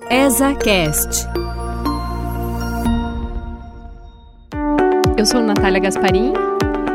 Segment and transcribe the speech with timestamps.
[0.00, 1.26] ESACast.
[5.18, 6.32] Eu sou Natália Gasparim.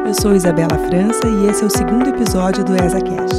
[0.08, 3.36] Eu sou Isabela França e esse é o segundo episódio do ESACast.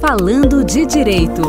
[0.00, 1.42] Falando de Direito.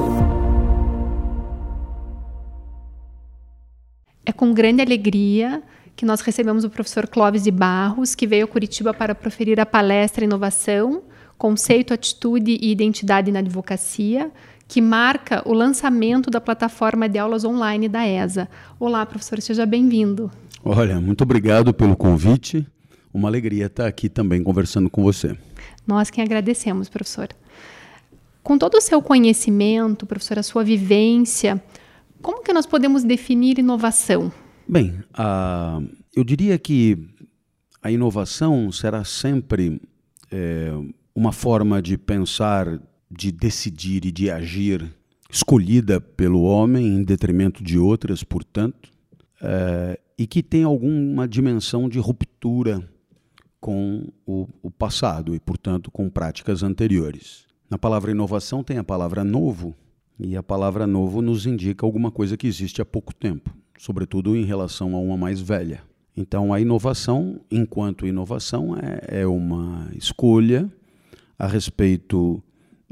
[4.25, 5.63] É com grande alegria
[5.95, 9.65] que nós recebemos o professor Clóvis de Barros, que veio a Curitiba para proferir a
[9.65, 11.01] palestra Inovação,
[11.35, 14.31] Conceito, Atitude e Identidade na Advocacia,
[14.67, 18.49] que marca o lançamento da plataforma de aulas online da ESA.
[18.79, 20.31] Olá, professor, seja bem-vindo.
[20.63, 22.67] Olha, muito obrigado pelo convite.
[23.13, 25.37] Uma alegria estar aqui também conversando com você.
[25.85, 27.29] Nós quem agradecemos, professor.
[28.43, 31.61] Com todo o seu conhecimento, professor, a sua vivência,
[32.21, 34.31] como que nós podemos definir inovação?
[34.67, 36.97] Bem, uh, eu diria que
[37.81, 39.79] a inovação será sempre
[40.31, 40.71] é,
[41.13, 42.79] uma forma de pensar
[43.15, 44.93] de decidir e de agir
[45.29, 48.89] escolhida pelo homem em detrimento de outras, portanto,
[49.41, 52.87] é, e que tem alguma dimensão de ruptura
[53.59, 57.45] com o, o, passado e, portanto, com práticas anteriores.
[57.69, 59.75] Na palavra inovação tem a palavra novo,
[60.19, 64.45] e a palavra novo nos indica alguma coisa que existe há pouco tempo, sobretudo em
[64.45, 65.81] relação a uma mais velha.
[66.15, 70.71] Então, a inovação, enquanto inovação, é, é uma escolha
[71.37, 72.41] a respeito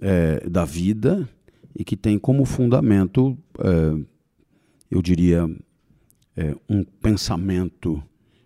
[0.01, 1.27] é, da vida
[1.75, 4.05] e que tem como fundamento, é,
[4.89, 5.49] eu diria,
[6.35, 8.03] é, um pensamento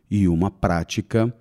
[0.09, 1.33] e uma prática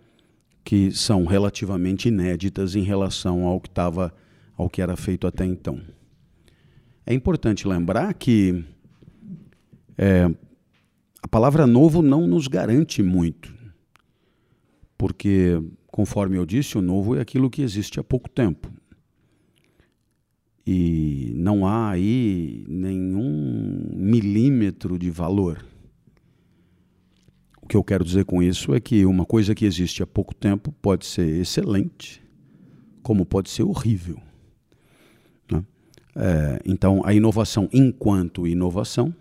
[0.65, 4.13] que são relativamente inéditas em relação ao que estava,
[4.57, 5.81] ao que era feito até então.
[7.05, 8.65] É importante lembrar que
[9.97, 10.29] é,
[11.23, 13.55] a palavra novo não nos garante muito,
[14.99, 18.69] porque, conforme eu disse, o novo é aquilo que existe há pouco tempo.
[20.67, 25.65] E não há aí nenhum milímetro de valor.
[27.63, 30.35] O que eu quero dizer com isso é que uma coisa que existe há pouco
[30.35, 32.21] tempo pode ser excelente,
[33.01, 34.19] como pode ser horrível.
[35.51, 35.65] Né?
[36.17, 39.15] É, então, a inovação, enquanto inovação,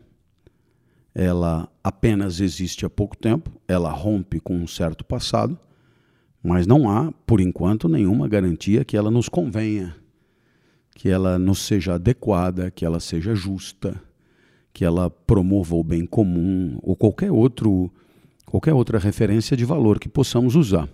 [1.14, 5.58] ela apenas existe há pouco tempo, ela rompe com um certo passado,
[6.44, 9.96] mas não há, por enquanto, nenhuma garantia que ela nos convenha
[10.96, 14.02] que ela nos seja adequada, que ela seja justa,
[14.74, 17.92] que ela promova o bem comum ou qualquer outro
[18.46, 20.88] qualquer outra referência de valor que possamos usar.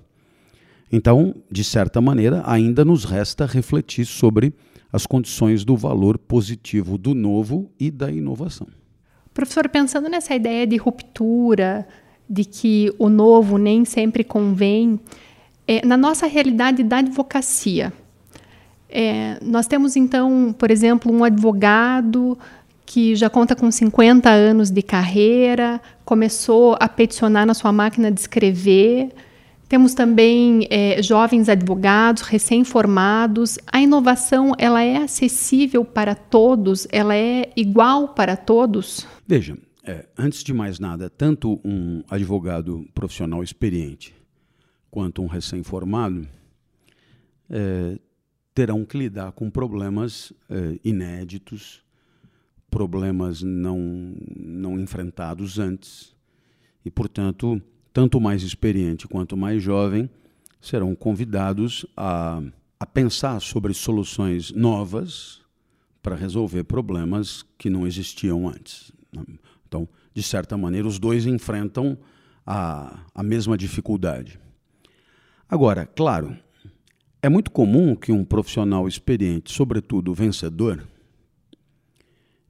[0.91, 4.53] Então, de certa maneira, ainda nos resta refletir sobre
[4.91, 8.67] as condições do valor positivo do novo e da inovação.
[9.33, 11.87] Professor, pensando nessa ideia de ruptura,
[12.27, 14.99] de que o novo nem sempre convém,
[15.67, 17.93] é, na nossa realidade da advocacia,
[18.91, 22.37] é, nós temos então, por exemplo, um advogado
[22.85, 28.19] que já conta com 50 anos de carreira, começou a peticionar na sua máquina de
[28.19, 29.13] escrever.
[29.69, 33.57] Temos também é, jovens advogados recém-formados.
[33.71, 36.85] A inovação ela é acessível para todos?
[36.91, 39.07] Ela é igual para todos?
[39.25, 44.13] Veja, é, antes de mais nada, tanto um advogado profissional experiente
[44.89, 46.27] quanto um recém-formado
[47.49, 47.97] é,
[48.53, 51.83] terão que lidar com problemas eh, inéditos,
[52.69, 56.15] problemas não, não enfrentados antes.
[56.83, 57.61] E, portanto,
[57.93, 60.09] tanto mais experiente quanto mais jovem
[60.59, 62.41] serão convidados a,
[62.79, 65.41] a pensar sobre soluções novas
[66.01, 68.91] para resolver problemas que não existiam antes.
[69.67, 71.97] Então, de certa maneira, os dois enfrentam
[72.45, 74.39] a, a mesma dificuldade.
[75.47, 76.37] Agora, claro,
[77.21, 80.87] é muito comum que um profissional experiente, sobretudo vencedor,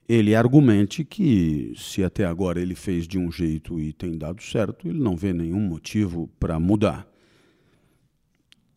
[0.07, 4.87] ele argumente que se até agora ele fez de um jeito e tem dado certo,
[4.87, 7.07] ele não vê nenhum motivo para mudar.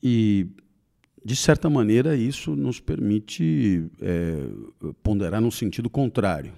[0.02, 0.46] E,
[1.24, 4.46] de certa maneira, isso nos permite é,
[5.02, 6.52] ponderar no sentido contrário.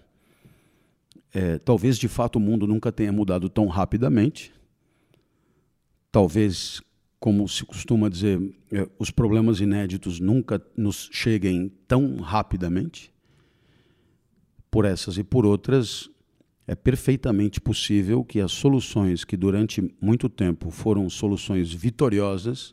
[1.33, 4.53] É, talvez, de fato, o mundo nunca tenha mudado tão rapidamente.
[6.11, 6.83] Talvez
[7.27, 8.41] como se costuma dizer,
[8.71, 13.13] é, os problemas inéditos nunca nos cheguem tão rapidamente.
[14.71, 16.09] Por essas e por outras,
[16.69, 22.73] é perfeitamente possível que as soluções que durante muito tempo foram soluções vitoriosas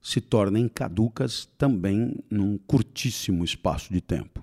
[0.00, 4.42] se tornem caducas também num curtíssimo espaço de tempo.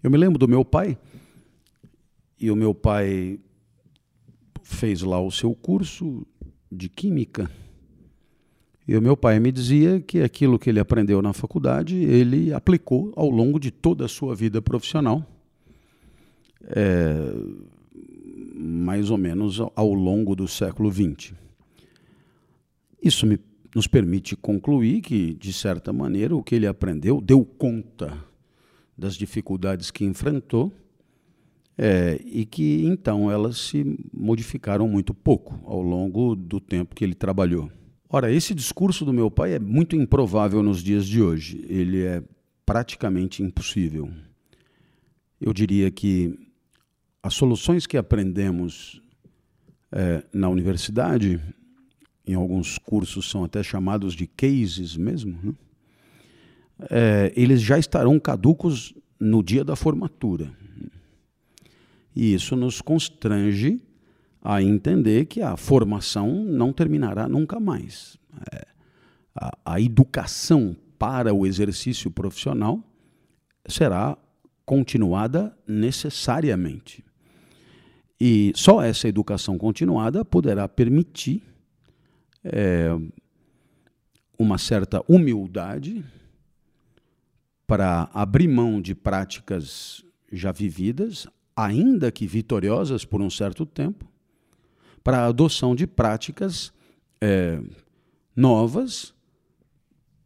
[0.00, 0.96] Eu me lembro do meu pai,
[2.38, 3.40] e o meu pai
[4.62, 6.24] fez lá o seu curso
[6.70, 7.50] de química
[8.86, 13.12] E o meu pai me dizia que aquilo que ele aprendeu na faculdade, ele aplicou
[13.16, 15.24] ao longo de toda a sua vida profissional,
[16.64, 17.32] é,
[18.54, 21.32] mais ou menos ao longo do século XX.
[23.00, 23.38] Isso me,
[23.74, 28.18] nos permite concluir que, de certa maneira, o que ele aprendeu deu conta
[28.98, 30.72] das dificuldades que enfrentou
[31.78, 37.14] é, e que então elas se modificaram muito pouco ao longo do tempo que ele
[37.14, 37.70] trabalhou.
[38.14, 41.64] Ora, esse discurso do meu pai é muito improvável nos dias de hoje.
[41.66, 42.22] Ele é
[42.66, 44.10] praticamente impossível.
[45.40, 46.38] Eu diria que
[47.22, 49.00] as soluções que aprendemos
[49.90, 51.40] é, na universidade,
[52.26, 55.54] em alguns cursos são até chamados de cases mesmo, né?
[56.90, 60.52] é, eles já estarão caducos no dia da formatura.
[62.14, 63.80] E isso nos constrange
[64.42, 68.18] a entender que a formação não terminará nunca mais.
[68.52, 68.66] É,
[69.34, 72.82] a, a educação para o exercício profissional
[73.66, 74.18] será
[74.66, 77.04] continuada necessariamente.
[78.20, 81.42] E só essa educação continuada poderá permitir
[82.44, 82.90] é,
[84.38, 86.04] uma certa humildade
[87.66, 94.11] para abrir mão de práticas já vividas, ainda que vitoriosas por um certo tempo,
[95.02, 96.72] para a adoção de práticas
[97.20, 97.60] é,
[98.34, 99.14] novas,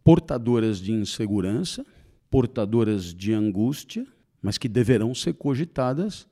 [0.04, 1.84] portadoras de insegurança,
[2.30, 4.06] portadoras de angústia,
[4.40, 6.28] mas que deverão ser cogitadas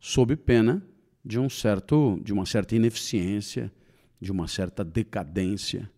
[0.00, 0.82] sob pena
[1.24, 3.72] de um certo de uma certa ineficiência,
[4.20, 5.90] de uma certa decadência.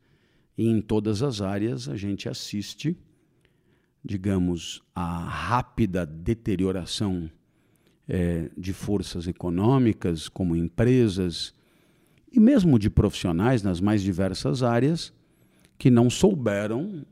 [0.56, 2.96] E em todas as áreas a gente assiste,
[4.04, 7.30] digamos, a rápida deterioração
[8.06, 11.54] é, de forças econômicas, como empresas,
[12.34, 15.12] e mesmo de profissionais nas mais diversas áreas,
[15.78, 17.06] que não souberam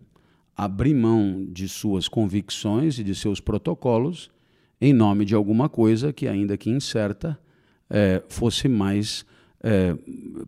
[0.56, 4.30] abrir mão de suas convicções e de seus protocolos
[4.80, 7.38] em nome de alguma coisa que, ainda que incerta,
[7.88, 9.24] é, fosse mais
[9.62, 9.96] é,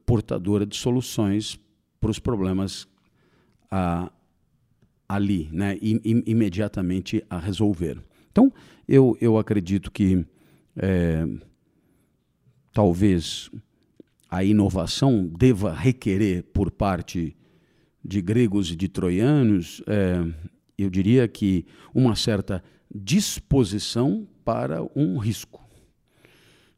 [0.04, 1.56] portadora de soluções
[2.00, 2.88] para os problemas
[5.08, 8.00] ali, né, imediatamente a resolver.
[8.30, 8.52] Então,
[8.86, 10.24] eu, eu acredito que
[10.76, 11.26] é,
[12.72, 13.50] talvez
[14.30, 17.36] a inovação deva requerer por parte
[18.04, 20.24] de gregos e de troianos, é,
[20.76, 22.62] eu diria que uma certa
[22.94, 25.64] disposição para um risco,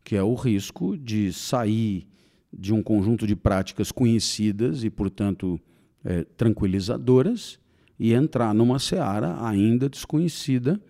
[0.04, 2.06] que é o risco de sair
[2.52, 5.60] de um conjunto de práticas conhecidas e, portanto,
[6.04, 7.58] é, tranquilizadoras
[7.98, 10.80] e entrar numa seara ainda desconhecida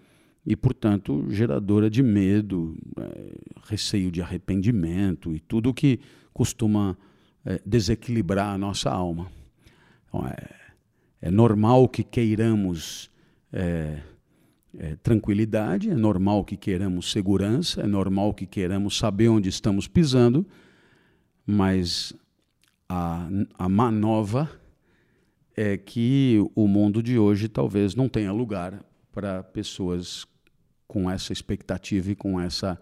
[0.45, 3.33] e, portanto, geradora de medo, é,
[3.65, 5.99] receio de arrependimento e tudo o que
[6.37, 6.99] costuma
[7.47, 9.33] é, desequilibrar a nossa alma.
[10.07, 10.37] Então, é,
[11.23, 13.11] é, normal que queiramos
[13.51, 14.03] é,
[15.03, 20.47] tranquilidade, é normal que queiramos segurança, é normal que queiramos saber onde estamos pisando,
[21.47, 22.13] mas
[22.87, 23.27] a,
[23.59, 24.51] a má nova
[25.57, 30.27] é que o mundo de hoje talvez não tenha lugar para pessoas
[30.87, 32.79] com essa expectativa e com essa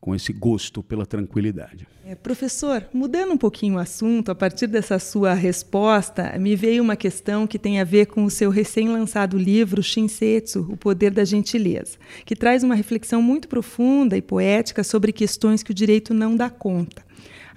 [0.00, 1.86] com esse gosto pela tranquilidade.
[2.04, 6.96] É, professor, mudando um pouquinho o assunto, a partir dessa sua resposta, me veio uma
[6.96, 11.98] questão que tem a ver com o seu recém-lançado livro Shinsetsu, O Poder da Gentileza,
[12.24, 16.48] que traz uma reflexão muito profunda e poética sobre questões que o direito não dá
[16.48, 17.06] conta.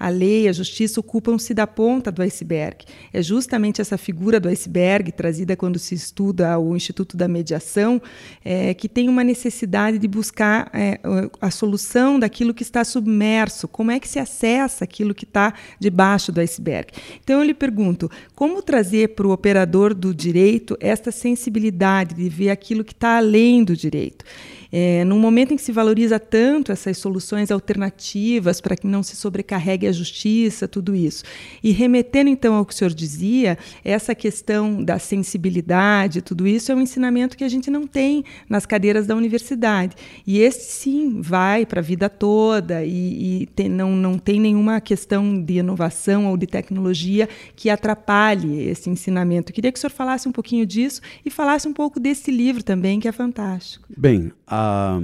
[0.02, 2.86] A lei e a justiça ocupam-se da ponta do iceberg.
[3.14, 8.02] É justamente essa figura do iceberg, trazida quando se estuda o Instituto da Mediação,
[8.44, 11.00] é, que tem uma necessidade de buscar é,
[11.40, 13.68] a solução daquilo que está submerso.
[13.68, 16.92] Como é que se acessa aquilo que está debaixo do iceberg?
[17.24, 22.50] Então eu lhe pergunto: como trazer para o operador do direito esta sensibilidade de ver
[22.50, 24.26] aquilo que está além do direito?
[24.74, 29.18] É, num momento em que se valoriza tanto essas soluções alternativas para que não se
[29.18, 31.24] sobrecarregue a justiça, tudo isso.
[31.64, 36.76] E remetendo então ao que o senhor dizia, essa questão da sensibilidade, tudo isso é
[36.76, 39.96] um ensinamento que a gente não tem nas cadeiras da universidade.
[40.26, 44.80] E esse sim vai para a vida toda e, e tem, não, não tem nenhuma
[44.82, 49.52] questão de inovação ou de tecnologia que atrapalhe esse ensinamento.
[49.52, 52.64] Eu queria que o senhor falasse um pouquinho disso e falasse um pouco desse livro
[52.64, 53.88] também, que é fantástico.
[53.98, 55.02] Bem, a a,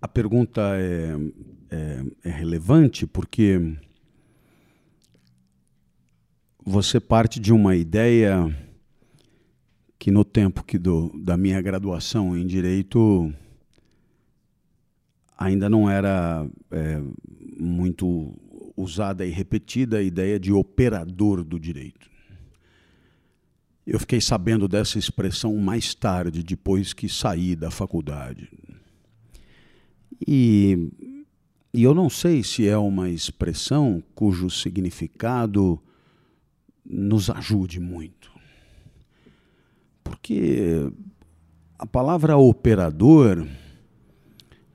[0.00, 1.16] a pergunta é,
[1.74, 3.76] é, é relevante porque
[6.64, 8.56] você parte de uma ideia
[9.98, 13.32] que no tempo que do, da minha graduação em direito
[15.36, 17.02] ainda não era é,
[17.58, 18.32] muito
[18.76, 22.08] usada e repetida a ideia de operador do direito.
[23.86, 28.50] Eu fiquei sabendo dessa expressão mais tarde, depois que saí da faculdade.
[30.26, 30.90] E,
[31.74, 35.82] e eu não sei se é uma expressão cujo significado
[36.86, 38.30] nos ajude muito.
[40.04, 40.88] Porque
[41.76, 43.44] a palavra operador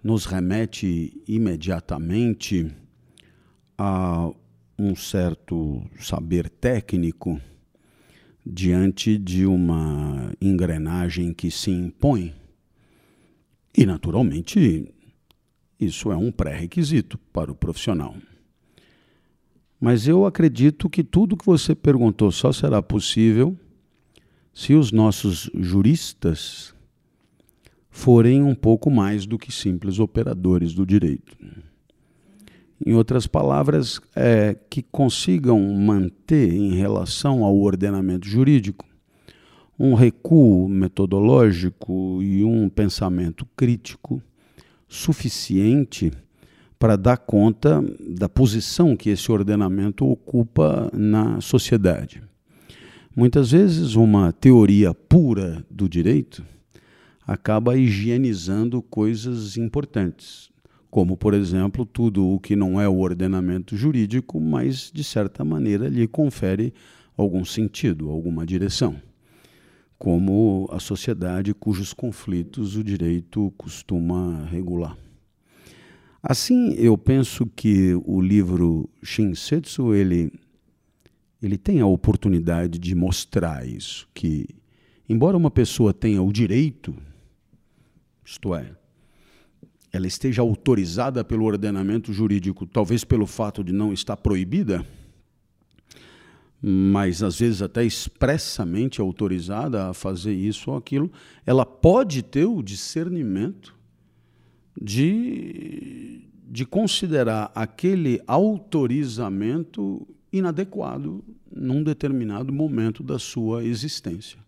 [0.04, 2.70] nos remete imediatamente
[3.78, 4.30] a
[4.78, 7.40] um certo saber técnico
[8.46, 12.36] diante de uma engrenagem que se impõe.
[13.74, 14.94] E, naturalmente,
[15.80, 18.16] isso é um pré-requisito para o profissional.
[19.80, 23.58] Mas eu acredito que tudo que você perguntou só será possível
[24.54, 26.74] se os nossos juristas
[27.90, 31.38] forem um pouco mais do que simples operadores do direito.
[32.86, 38.86] Em outras palavras, é, que consigam manter em relação ao ordenamento jurídico
[39.78, 44.22] um recuo metodológico e um pensamento crítico
[44.90, 46.12] suficiente
[46.80, 52.24] para dar conta da posição que esse ordenamento ocupa na sociedade.
[53.16, 56.44] Muitas vezes, uma teoria pura do direito
[57.28, 60.50] acaba higienizando coisas importantes,
[60.90, 65.88] como, por exemplo, tudo o que não é o ordenamento jurídico, mas, de certa maneira,
[65.88, 66.74] lhe confere
[67.16, 68.96] algum sentido, alguma direção,
[70.00, 74.98] como a sociedade cujos conflitos o direito costuma regular.
[76.24, 80.32] Assim, eu penso que o livro Shinsetsu, ele,
[81.42, 84.48] ele tem a oportunidade de mostrar isso, que,
[85.08, 86.96] embora uma pessoa tenha o direito
[88.30, 88.76] isto é,
[89.92, 94.86] ela esteja autorizada pelo ordenamento jurídico, talvez pelo fato de não estar proibida,
[96.62, 101.12] mas às vezes até expressamente autorizada a fazer isso ou aquilo,
[101.46, 103.76] ela pode ter o discernimento
[104.80, 114.40] de, de considerar aquele autorizamento inadequado num determinado momento da sua existência.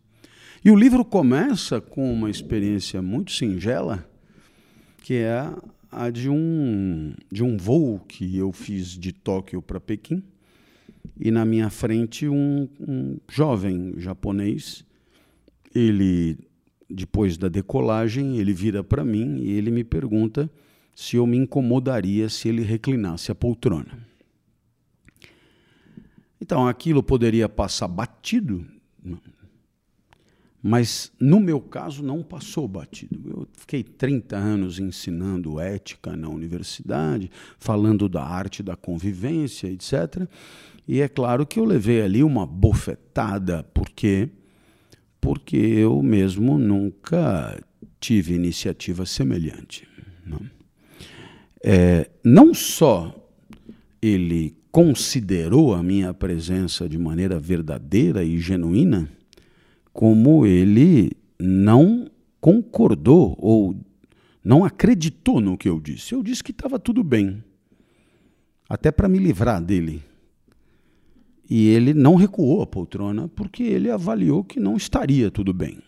[0.63, 4.07] E o livro começa com uma experiência muito singela,
[5.01, 5.51] que é
[5.91, 10.23] a de um, de um voo que eu fiz de Tóquio para Pequim,
[11.19, 14.83] e na minha frente um, um jovem japonês,
[15.73, 16.37] ele,
[16.89, 20.49] depois da decolagem, ele vira para mim e ele me pergunta
[20.95, 24.11] se eu me incomodaria se ele reclinasse a poltrona.
[26.39, 28.65] Então, aquilo poderia passar batido,
[30.61, 33.29] mas no meu caso não passou batido.
[33.29, 40.27] Eu fiquei 30 anos ensinando ética na universidade, falando da arte da convivência, etc.
[40.87, 44.29] E é claro que eu levei ali uma bofetada, porque
[45.19, 47.63] porque eu mesmo nunca
[47.99, 49.87] tive iniciativa semelhante.
[50.25, 50.41] Não,
[51.63, 53.15] é, não só
[54.01, 59.07] ele considerou a minha presença de maneira verdadeira e genuína,
[59.93, 62.09] como ele não
[62.39, 63.75] concordou ou
[64.43, 66.13] não acreditou no que eu disse.
[66.15, 67.43] Eu disse que estava tudo bem,
[68.67, 70.01] até para me livrar dele.
[71.53, 75.79] E ele não recuou a poltrona porque ele avaliou que não estaria tudo bem.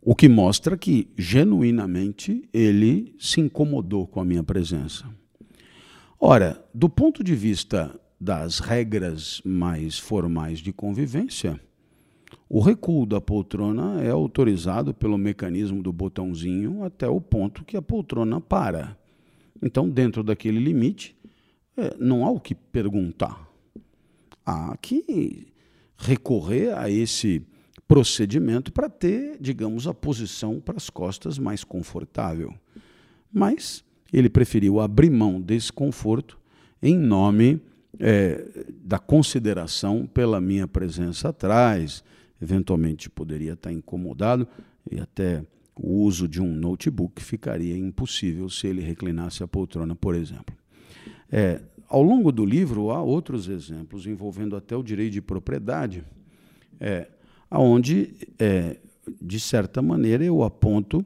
[0.00, 5.12] O que mostra que, genuinamente, ele se incomodou com a minha presença.
[6.20, 11.60] Ora, do ponto de vista das regras mais formais de convivência,
[12.48, 17.82] o recuo da poltrona é autorizado pelo mecanismo do botãozinho até o ponto que a
[17.82, 18.96] poltrona para.
[19.60, 21.16] Então, dentro daquele limite,
[21.76, 23.45] é, não há o que perguntar.
[24.46, 25.48] Há que
[25.98, 27.42] recorrer a esse
[27.88, 32.54] procedimento para ter, digamos, a posição para as costas mais confortável.
[33.32, 36.38] Mas ele preferiu abrir mão desse conforto
[36.80, 37.60] em nome
[37.98, 42.04] é, da consideração pela minha presença atrás
[42.40, 44.46] eventualmente poderia estar incomodado
[44.90, 50.14] e até o uso de um notebook ficaria impossível se ele reclinasse a poltrona, por
[50.14, 50.56] exemplo.
[51.30, 56.04] É, ao longo do livro há outros exemplos envolvendo até o direito de propriedade,
[56.80, 57.08] é,
[57.50, 58.78] onde, é,
[59.20, 61.04] de certa maneira, eu aponto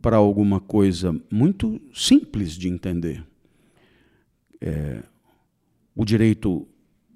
[0.00, 3.24] para alguma coisa muito simples de entender.
[4.60, 5.02] É,
[5.94, 6.66] o direito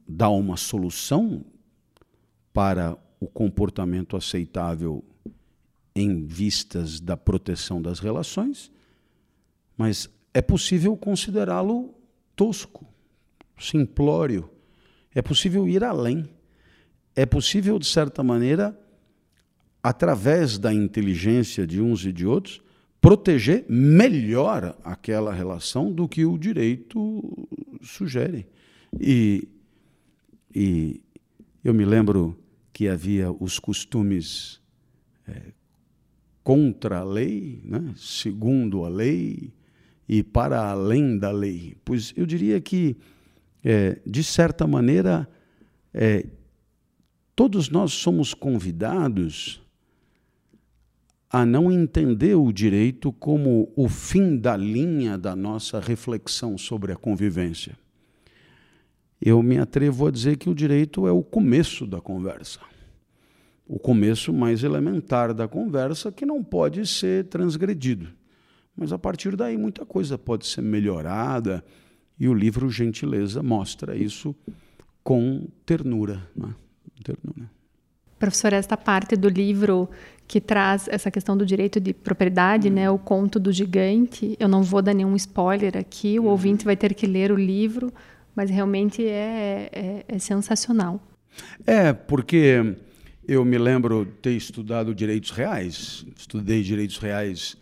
[0.06, 1.44] dá uma solução
[2.52, 5.04] para o comportamento aceitável
[5.94, 8.70] em vistas da proteção das relações,
[9.76, 11.94] mas é possível considerá-lo
[12.40, 12.86] tosco,
[13.58, 14.48] simplório.
[15.14, 16.26] É possível ir além.
[17.14, 18.74] é possível, de certa maneira,
[19.82, 22.62] através da inteligência de uns e de outros,
[22.98, 27.22] proteger melhor aquela relação do que o direito
[27.82, 28.46] sugere.
[28.98, 29.46] E,
[30.54, 31.02] e
[31.62, 32.38] eu me lembro
[32.72, 34.62] que havia os costumes
[35.28, 35.52] é,
[36.42, 37.92] contra a lei, né?
[37.96, 39.52] segundo a lei
[40.12, 41.76] e para além da lei.
[41.84, 42.96] Pois eu diria que,
[43.62, 45.28] é, de certa maneira,
[45.94, 46.26] é,
[47.36, 49.62] todos nós somos convidados
[51.30, 56.96] a não entender o direito como o fim da linha da nossa reflexão sobre a
[56.96, 57.78] convivência.
[59.22, 62.58] Eu me atrevo a dizer que o direito é o começo da conversa.
[63.64, 68.18] O começo mais elementar da conversa que não pode ser transgredido.
[68.76, 71.64] Mas a partir daí muita coisa pode ser melhorada
[72.18, 74.34] e o livro Gentileza mostra isso
[75.02, 76.28] com ternura.
[76.36, 76.54] Né?
[77.02, 77.50] ternura.
[78.18, 79.88] Professor, esta parte do livro
[80.28, 84.36] que traz essa questão do direito de propriedade, né, o conto do gigante.
[84.38, 87.92] Eu não vou dar nenhum spoiler aqui, o ouvinte vai ter que ler o livro,
[88.36, 91.00] mas realmente é, é, é sensacional.
[91.66, 92.76] É, porque
[93.26, 97.56] eu me lembro ter estudado direitos reais, estudei direitos reais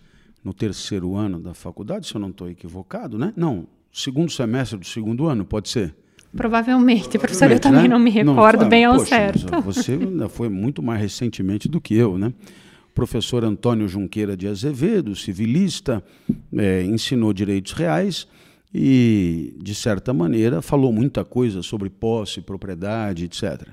[0.49, 3.35] no terceiro ano da faculdade, se eu não estou equivocado, né?
[3.37, 5.95] Não, segundo semestre do segundo ano, pode ser.
[6.35, 7.89] Provavelmente, professor, eu também né?
[7.89, 9.47] não me recordo não, bem ao poxa, certo.
[9.61, 12.33] Você ainda foi muito mais recentemente do que eu, né?
[12.91, 16.03] O professor Antônio Junqueira de Azevedo, civilista,
[16.57, 18.27] é, ensinou direitos reais
[18.73, 23.69] e, de certa maneira, falou muita coisa sobre posse, propriedade, etc.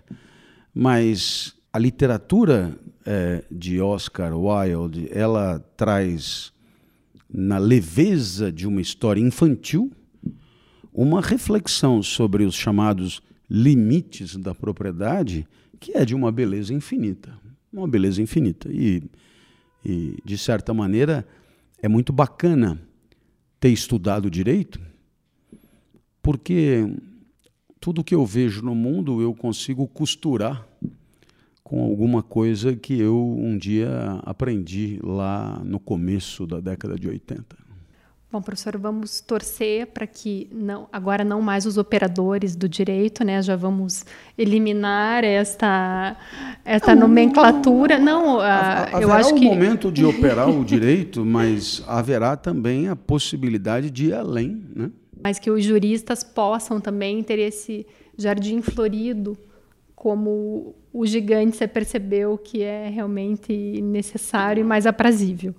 [0.73, 6.53] Mas a literatura é, de Oscar Wilde, ela traz
[7.31, 9.91] na leveza de uma história infantil
[10.95, 15.45] uma reflexão sobre os chamados limites da propriedade,
[15.77, 17.37] que é de uma beleza infinita.
[17.71, 18.69] Uma beleza infinita.
[18.71, 19.03] E,
[19.83, 21.27] e de certa maneira,
[21.81, 22.79] é muito bacana
[23.59, 24.79] ter estudado direito,
[26.21, 26.89] porque
[27.79, 30.65] tudo que eu vejo no mundo eu consigo costurar
[31.65, 33.89] com alguma coisa que eu um dia
[34.23, 37.57] aprendi lá no começo da década de 80.
[38.31, 43.41] Bom, professor, vamos torcer para que não, agora não mais os operadores do direito, né?
[43.41, 44.05] Já vamos
[44.37, 46.15] eliminar esta
[46.63, 47.97] esta não, nomenclatura.
[47.97, 53.89] Não, uh, eu acho que momento de operar o direito, mas haverá também a possibilidade
[53.89, 54.91] de ir além, né?
[55.23, 59.35] Mas que os juristas possam também ter esse jardim florido,
[59.95, 65.55] como o gigante você percebeu que é realmente necessário e mais aprazível.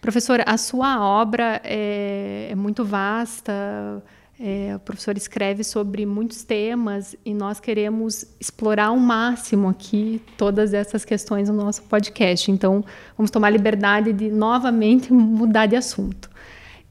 [0.00, 4.02] Professor, a sua obra é, é muito vasta.
[4.40, 10.74] É, o professor escreve sobre muitos temas e nós queremos explorar ao máximo aqui todas
[10.74, 12.50] essas questões no nosso podcast.
[12.50, 12.84] Então,
[13.16, 16.28] vamos tomar liberdade de novamente mudar de assunto.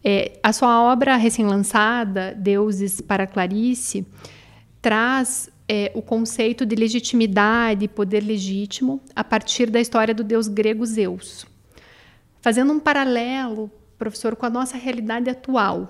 [0.02, 4.08] É, a sua obra recém-lançada, Deuses para Clarice,
[4.82, 10.86] traz é, o conceito de legitimidade poder legítimo a partir da história do deus grego
[10.86, 11.46] Zeus.
[12.42, 15.90] Fazendo um paralelo, professor, com a nossa realidade atual,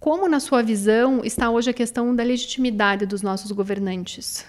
[0.00, 4.44] como, na sua visão, está hoje a questão da legitimidade dos nossos governantes?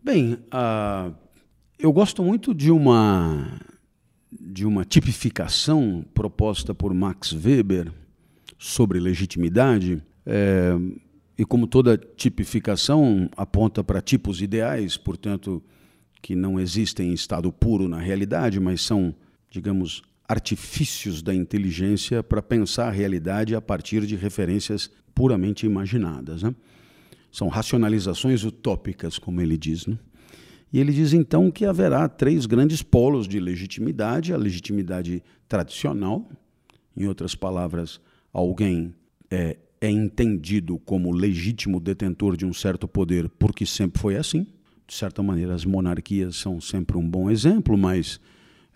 [0.00, 1.12] Bem, uh,
[1.76, 3.58] eu gosto muito de uma,
[4.30, 7.92] de uma tipificação proposta por Max Weber
[8.58, 10.00] sobre legitimidade.
[10.24, 10.72] É,
[11.38, 15.62] e como toda tipificação aponta para tipos ideais, portanto,
[16.22, 19.14] que não existem em estado puro na realidade, mas são,
[19.50, 26.42] digamos, artifícios da inteligência para pensar a realidade a partir de referências puramente imaginadas.
[26.42, 26.54] Né?
[27.30, 29.86] São racionalizações utópicas, como ele diz.
[29.86, 29.98] Né?
[30.72, 36.28] E ele diz então que haverá três grandes polos de legitimidade: a legitimidade tradicional,
[36.96, 38.00] em outras palavras,
[38.32, 38.94] alguém
[39.30, 44.46] é, é entendido como legítimo detentor de um certo poder porque sempre foi assim.
[44.86, 48.20] De certa maneira, as monarquias são sempre um bom exemplo, mas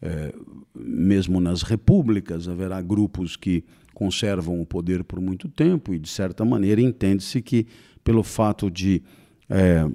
[0.03, 0.35] é,
[0.75, 6.45] mesmo nas repúblicas, haverá grupos que conservam o poder por muito tempo e, de certa
[6.45, 7.67] maneira, entende-se que,
[8.03, 9.03] pelo fato de
[9.49, 9.87] é,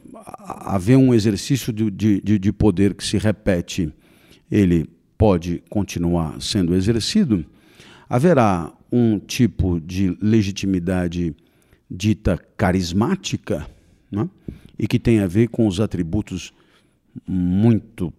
[0.59, 3.91] haver um exercício de, de, de poder que se repete,
[4.51, 4.87] ele
[5.17, 7.45] pode continuar sendo exercido,
[8.07, 11.36] haverá um tipo de legitimidade
[11.89, 13.67] dita carismática,
[14.12, 14.30] né?
[14.78, 16.54] e que tem a ver com os atributos
[17.28, 18.13] muito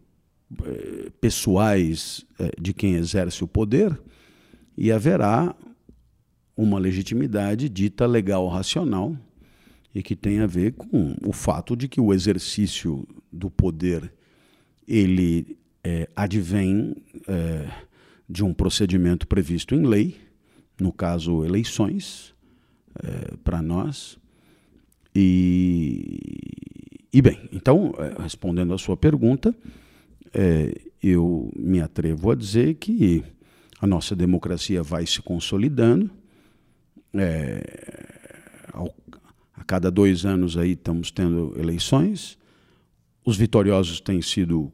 [0.64, 3.98] eh, pessoais eh, de quem exerce o poder
[4.76, 5.54] e haverá
[6.56, 9.16] uma legitimidade dita legal racional
[9.94, 14.12] e que tem a ver com o fato de que o exercício do poder
[14.86, 16.94] ele é, advém
[18.28, 20.16] de um procedimento previsto em lei,
[20.80, 22.34] no caso eleições,
[23.02, 24.18] é, para nós.
[25.14, 26.20] E,
[27.12, 29.54] e bem, então, é, respondendo à sua pergunta,
[30.32, 33.24] é, eu me atrevo a dizer que
[33.80, 36.10] a nossa democracia vai se consolidando.
[37.14, 37.62] É,
[38.72, 38.94] ao,
[39.54, 42.38] a cada dois anos aí estamos tendo eleições.
[43.24, 44.70] Os vitoriosos têm sido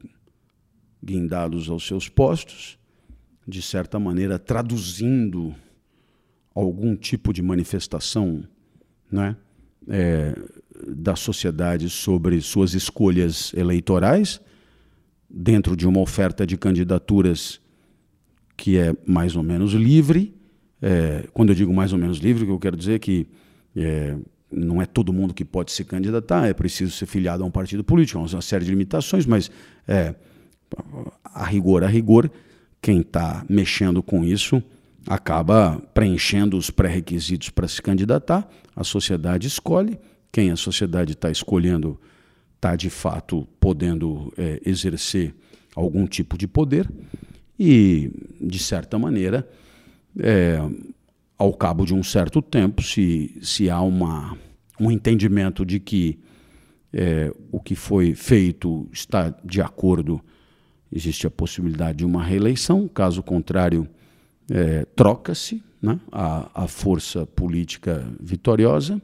[1.03, 2.79] guindados aos seus postos,
[3.47, 5.55] de certa maneira traduzindo
[6.55, 8.45] algum tipo de manifestação
[9.11, 9.37] né,
[9.89, 10.35] é,
[10.87, 14.41] da sociedade sobre suas escolhas eleitorais,
[15.29, 17.61] dentro de uma oferta de candidaturas
[18.57, 20.35] que é mais ou menos livre.
[20.81, 23.27] É, quando eu digo mais ou menos livre, eu quero dizer é que
[23.75, 24.17] é,
[24.51, 27.83] não é todo mundo que pode se candidatar, é preciso ser filiado a um partido
[27.83, 29.51] político, há uma série de limitações, mas
[29.89, 30.15] é,
[31.25, 32.31] a rigor, a rigor,
[32.81, 34.63] quem está mexendo com isso
[35.07, 39.99] acaba preenchendo os pré-requisitos para se candidatar, a sociedade escolhe,
[40.31, 42.01] quem a sociedade está escolhendo
[42.57, 45.35] está de fato podendo é, exercer
[45.75, 46.89] algum tipo de poder
[47.59, 48.11] e,
[48.41, 49.49] de certa maneira,
[50.19, 50.59] é,
[51.37, 54.37] ao cabo de um certo tempo, se, se há uma,
[54.79, 56.19] um entendimento de que
[56.93, 60.21] é, o que foi feito está de acordo,
[60.91, 63.89] existe a possibilidade de uma reeleição, caso contrário,
[64.51, 69.01] é, troca-se né, a, a força política vitoriosa,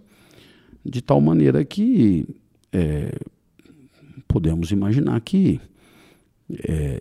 [0.84, 2.26] de tal maneira que
[2.72, 3.12] é,
[4.26, 5.60] podemos imaginar que
[6.50, 7.00] é,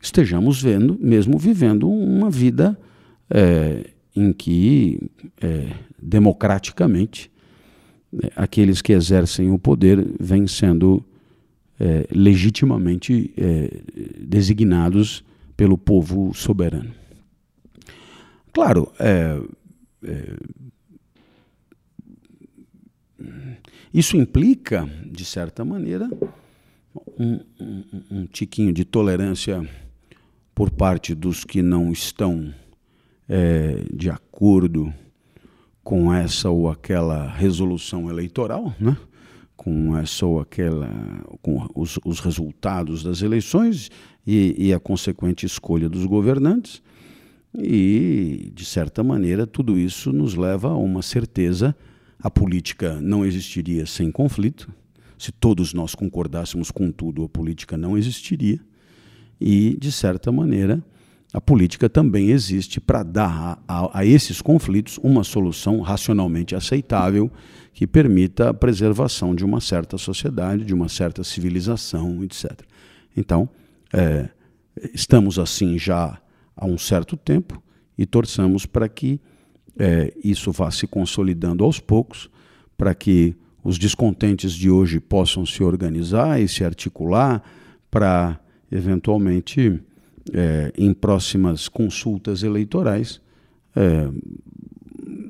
[0.00, 2.78] estejamos vendo, mesmo vivendo uma vida
[3.30, 4.98] é, em que
[5.40, 5.68] é,
[6.00, 7.30] democraticamente
[8.12, 11.04] né, aqueles que exercem o poder vêm sendo
[11.78, 13.80] é, legitimamente é,
[14.18, 15.24] designados
[15.56, 16.92] pelo povo soberano.
[18.52, 19.40] Claro, é,
[20.04, 20.36] é,
[23.92, 26.08] isso implica, de certa maneira,
[27.18, 29.66] um, um, um, tiquinho de tolerância
[30.54, 32.52] por parte dos que não estão
[33.28, 34.92] é, de acordo
[35.82, 38.96] com essa ou aquela resolução eleitoral, né?
[39.66, 39.90] Com
[40.22, 40.88] ou aquela,
[41.42, 43.90] com os, os resultados das eleições
[44.24, 46.80] e, e a consequente escolha dos governantes.
[47.52, 51.74] E, de certa maneira, tudo isso nos leva a uma certeza:
[52.16, 54.72] a política não existiria sem conflito.
[55.18, 58.60] Se todos nós concordássemos com tudo, a política não existiria.
[59.40, 60.80] E, de certa maneira,
[61.32, 67.32] a política também existe para dar a, a, a, esses conflitos uma solução racionalmente aceitável
[67.76, 72.62] que permita a preservação de uma certa sociedade, de uma certa civilização, etc.
[73.14, 73.46] Então,
[73.92, 74.30] é,
[74.94, 76.18] estamos assim já
[76.56, 77.62] há um certo tempo
[77.98, 79.20] e torçamos para que
[79.78, 82.30] é, isso vá se consolidando aos poucos,
[82.78, 87.42] para que os descontentes de hoje possam se organizar e se articular
[87.90, 88.40] para,
[88.72, 89.78] eventualmente,
[90.32, 93.20] é, em próximas consultas eleitorais,
[93.76, 94.08] é,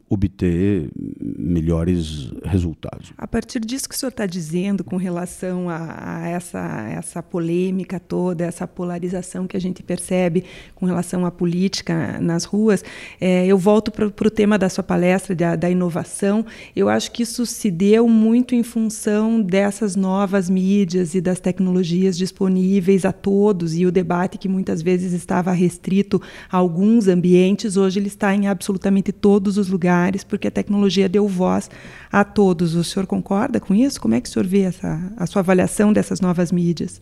[0.09, 3.13] obter melhores resultados.
[3.19, 7.99] A partir disso que o senhor está dizendo com relação a, a, essa, essa polêmica
[7.99, 10.45] toda, essa polarização que a gente percebe
[10.77, 12.85] com relação à política nas ruas,
[13.21, 16.47] é, eu volto para o tema da sua palestra, da, da inovação.
[16.75, 22.17] Eu acho que isso se deu muito em função dessas novas mídias e das tecnologias
[22.17, 27.99] disponíveis a todos e o debate que muitas vezes estava restrito a alguns ambientes, hoje
[27.99, 31.71] ele está em absolutamente todos os lugares lugares, porque a tecnologia deu voz
[32.13, 32.75] a todos.
[32.75, 34.01] O senhor concorda com isso?
[34.01, 37.01] Como é que o senhor vê essa, a sua avaliação dessas novas mídias?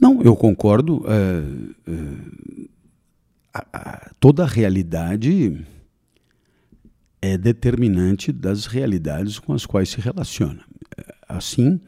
[0.00, 1.04] Não, eu concordo.
[1.06, 2.68] É, é,
[3.54, 5.64] a, a, toda a realidade
[7.20, 10.64] é determinante das realidades com as quais se relaciona.
[11.28, 11.80] Assim,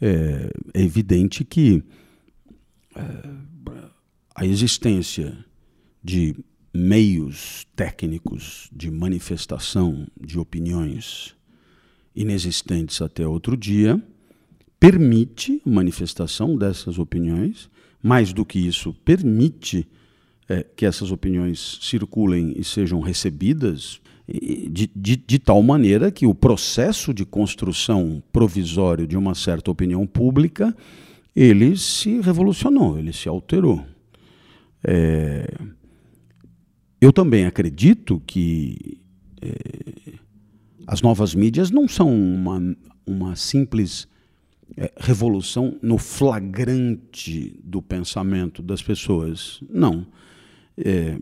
[0.00, 1.82] é, é evidente que
[2.94, 3.00] é,
[4.34, 5.36] a existência
[6.02, 6.34] de
[6.72, 11.34] meios técnicos de manifestação de opiniões
[12.14, 14.00] inexistentes até outro dia,
[14.78, 17.70] permite manifestação dessas opiniões,
[18.02, 19.86] mais do que isso, permite
[20.48, 26.34] é, que essas opiniões circulem e sejam recebidas de, de, de, tal maneira que o
[26.34, 30.74] processo de construção provisório de uma certa opinião pública
[31.34, 33.84] ele se revolucionou, ele se alterou.
[34.84, 35.52] É,
[37.00, 39.00] eu também acredito que
[39.40, 40.12] é,
[40.86, 44.06] as novas mídias não são uma, uma simples
[44.76, 49.60] é, revolução no flagrante do pensamento das pessoas.
[49.68, 50.06] Não.
[50.76, 51.18] É,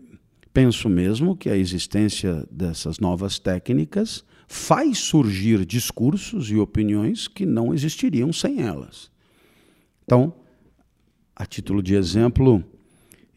[0.53, 7.73] penso mesmo que a existência dessas novas técnicas faz surgir discursos e opiniões que não
[7.73, 9.11] existiriam sem elas.
[10.03, 10.33] Então,
[11.35, 12.63] a título de exemplo,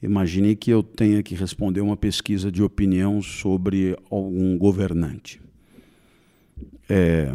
[0.03, 5.41] imagine que eu tenha que responder uma pesquisa de opinião sobre algum governante.
[6.89, 7.35] É,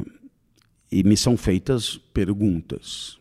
[0.91, 3.17] e me são feitas perguntas.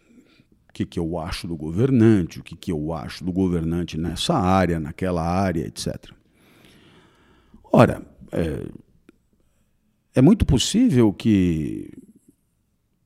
[0.68, 4.34] O que, que eu acho do governante, o que, que eu acho do governante nessa
[4.34, 6.12] área, naquela área, etc.
[7.72, 8.66] Ora, é,
[10.14, 11.90] é muito possível que,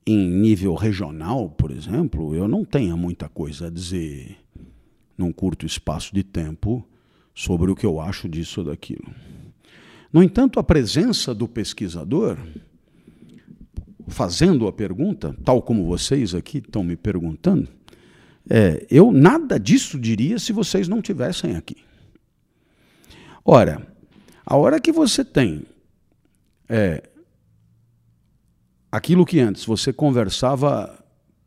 [0.05, 4.37] em nível regional, por exemplo, eu não tenha muita coisa a dizer
[5.21, 6.85] num curto espaço de tempo
[7.33, 9.13] sobre o que eu acho disso ou daquilo.
[10.11, 12.37] No entanto, a presença do pesquisador
[14.07, 17.69] fazendo a pergunta, tal como vocês aqui estão me perguntando,
[18.49, 21.77] é, eu nada disso diria se vocês não tivessem aqui.
[23.45, 23.87] Ora,
[24.45, 25.63] a hora que você tem
[26.67, 27.03] é,
[28.91, 31.03] aquilo que antes você conversava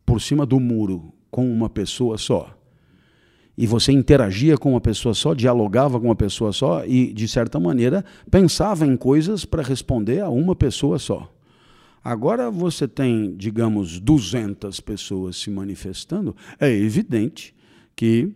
[0.07, 2.57] por cima do muro com uma pessoa só,
[3.57, 7.61] e você interagia com uma pessoa só, dialogava com uma pessoa só e, de certa
[7.61, 11.31] maneira, pensava em coisas para responder a uma pessoa só.
[12.03, 17.55] Agora você tem, digamos, 200 pessoas se manifestando, é evidente
[17.97, 18.31] que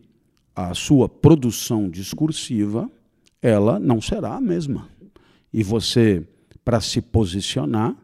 [0.54, 2.90] a sua produção discursiva
[3.42, 4.88] ela não será a mesma.
[5.52, 6.24] E você,
[6.64, 7.96] para se posicionar,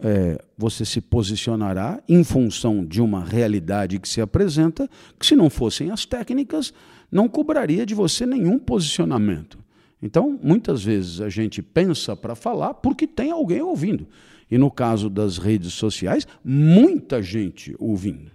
[0.00, 5.50] é, você se posicionará em função de uma realidade que se apresenta, que se não
[5.50, 6.72] fossem as técnicas,
[7.10, 9.58] não cobraria de você nenhum posicionamento.
[10.00, 14.06] Então, muitas vezes a gente pensa para falar porque tem alguém ouvindo.
[14.50, 18.30] E no caso das redes sociais, muita gente ouvindo.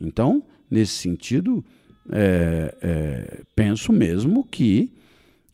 [0.00, 1.64] Então, nesse sentido,
[2.10, 4.92] é, é, penso mesmo que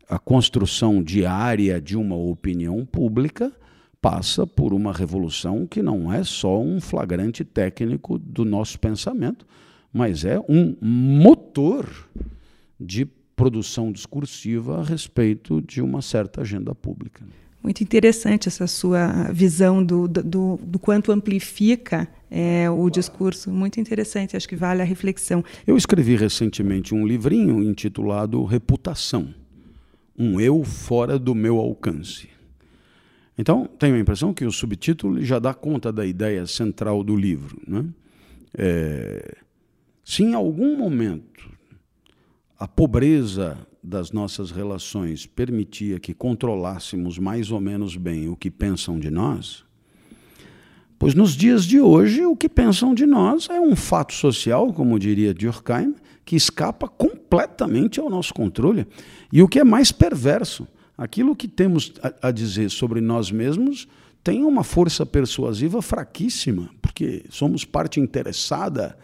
[0.09, 3.53] a construção diária de uma opinião pública
[4.03, 9.47] passa por uma revolução que não é só um flagrante técnico do nosso pensamento,
[9.93, 11.89] mas é um motor
[12.81, 13.05] de
[13.37, 17.25] produção discursiva a respeito de uma certa agenda pública.
[17.63, 23.53] Muito interessante essa sua visão do, do, do quanto amplifica é, o discurso.
[23.53, 25.45] Muito interessante, acho que vale a reflexão.
[25.65, 29.33] Eu escrevi recentemente um livrinho intitulado Reputação
[30.19, 32.33] Um Eu Fora do Meu Alcance.
[33.37, 37.61] Então, tenho a impressão que o subtítulo já dá conta da ideia central do livro.
[37.67, 37.85] Né?
[38.57, 39.37] É,
[40.05, 41.51] se em algum momento
[42.59, 49.01] a pobreza das nossas relações permitia que controlássemos mais ou menos bem o que pensam
[49.01, 49.65] de nós,
[50.99, 54.99] pois nos dias de hoje o que pensam de nós é um fato social, como
[54.99, 58.87] diria Durkheim, que escapa completamente ao nosso controle.
[59.33, 63.89] E o que é mais perverso, aquilo que temos a, dizer sobre nós mesmos
[64.23, 68.97] tem uma força persuasiva fraquíssima, porque somos parte interessada.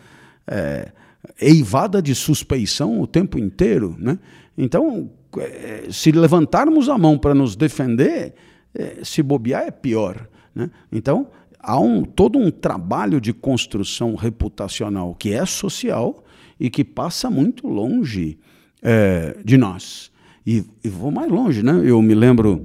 [0.47, 0.93] É,
[1.41, 3.97] eivada de suspeição o tempo inteiro.
[3.99, 4.19] Né?
[4.57, 8.35] Então, é, se levantarmos a mão para nos defender,
[8.75, 10.29] é, se bobear é pior.
[10.55, 10.71] Né?
[10.91, 16.25] Então, há um, todo um trabalho de construção reputacional que é social
[16.59, 18.39] e que passa muito longe
[18.83, 20.11] é, de nós.
[20.51, 21.83] E, e, vou mais longe, né?
[21.85, 22.65] Eu me lembro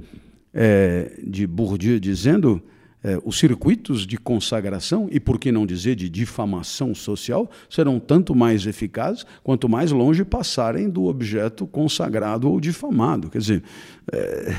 [0.54, 2.62] é, de Bourdieu dizendo
[3.02, 8.34] eh, os circuitos de consagração, e por que não dizer de difamação social, serão tanto
[8.34, 13.28] mais eficazes quanto mais longe passarem do objeto consagrado ou difamado.
[13.28, 13.62] Quer dizer,
[14.10, 14.56] eh,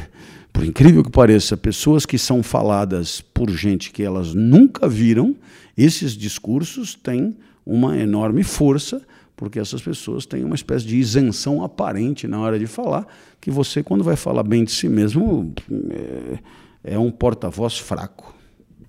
[0.54, 5.36] por incrível que pareça, pessoas que são faladas por gente que elas nunca viram,
[5.76, 7.36] esses discursos têm
[7.66, 9.02] uma enorme força,
[9.36, 13.08] porque essas pessoas têm uma espécie de isenção aparente na hora de falar,
[13.40, 15.54] que você, quando vai falar bem de si mesmo,
[16.84, 18.35] é, é um porta-voz fraco.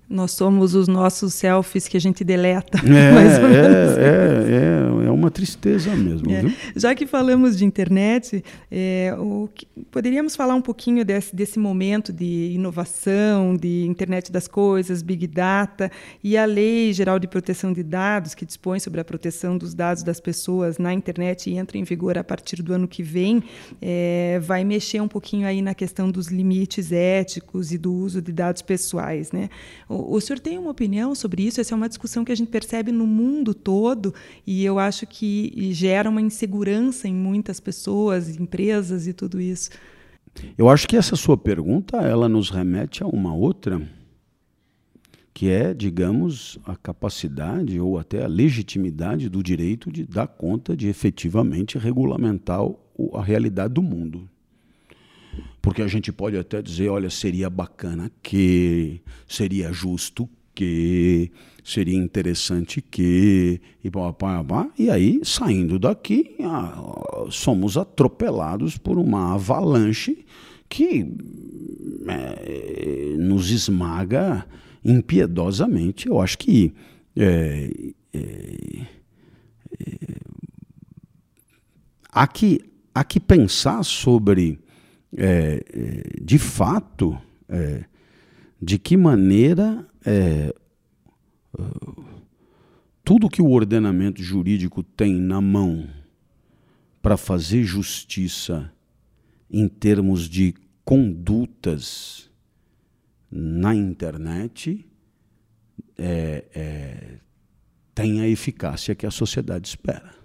[0.09, 2.79] Nós somos os nossos selfies que a gente deleta.
[2.79, 2.87] É,
[4.01, 6.31] é, é, é, uma tristeza mesmo.
[6.31, 6.45] É.
[6.75, 9.49] Já que falamos de internet, é, o,
[9.91, 15.91] poderíamos falar um pouquinho desse, desse momento de inovação, de internet das coisas, big data
[16.23, 20.03] e a Lei Geral de Proteção de Dados, que dispõe sobre a proteção dos dados
[20.03, 23.43] das pessoas na internet e entra em vigor a partir do ano que vem,
[23.81, 28.31] é, vai mexer um pouquinho aí na questão dos limites éticos e do uso de
[28.31, 29.31] dados pessoais.
[29.31, 29.49] Né?
[29.89, 31.61] O, senhor tem uma opinião sobre isso?
[31.61, 34.13] Essa é uma discussão que a gente percebe no mundo todo
[34.45, 39.69] e eu acho que gera uma insegurança em muitas pessoas, empresas e tudo isso.
[40.57, 43.81] Eu acho que essa sua pergunta ela nos remete a uma outra
[45.33, 50.87] que é, digamos, a capacidade ou até a legitimidade do direito de dar conta de
[50.87, 52.59] efetivamente regulamentar
[53.13, 54.27] a realidade do mundo.
[55.67, 61.29] Porque a gente pode até dizer, olha, seria bacana que, seria justo que,
[61.61, 66.37] seria interessante que, e pá, pá, pá, e aí, saindo daqui,
[67.29, 70.25] somos atropelados por uma avalanche
[70.69, 71.05] que
[72.07, 74.47] é, nos esmaga
[74.85, 76.07] impiedosamente.
[76.07, 76.73] Eu acho que
[77.13, 77.69] é,
[78.13, 78.19] é,
[79.81, 79.97] é,
[82.09, 82.61] há, que,
[82.95, 84.61] há que pensar sobre,
[85.15, 87.17] é, é, de fato,
[88.61, 89.87] de que maneira
[93.03, 95.87] tudo que o ordenamento jurídico tem na mão
[97.01, 98.69] para fazer justiça
[99.49, 102.29] em termos de condutas
[103.31, 104.85] na internet
[105.97, 107.19] é, é,
[107.95, 110.16] tem a eficácia que a sociedade espera.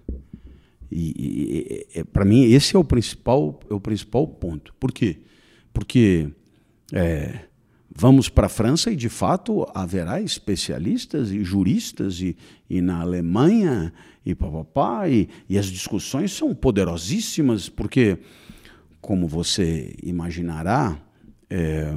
[0.94, 4.74] E, e, e para mim esse é o principal é o principal ponto.
[4.78, 5.22] Por quê?
[5.72, 6.28] Porque
[6.92, 7.46] é,
[7.90, 12.36] vamos para a França e de fato haverá especialistas e juristas e,
[12.68, 13.92] e na Alemanha
[14.24, 18.18] e papapá e, e as discussões são poderosíssimas porque
[19.00, 21.00] como você imaginará
[21.48, 21.96] é,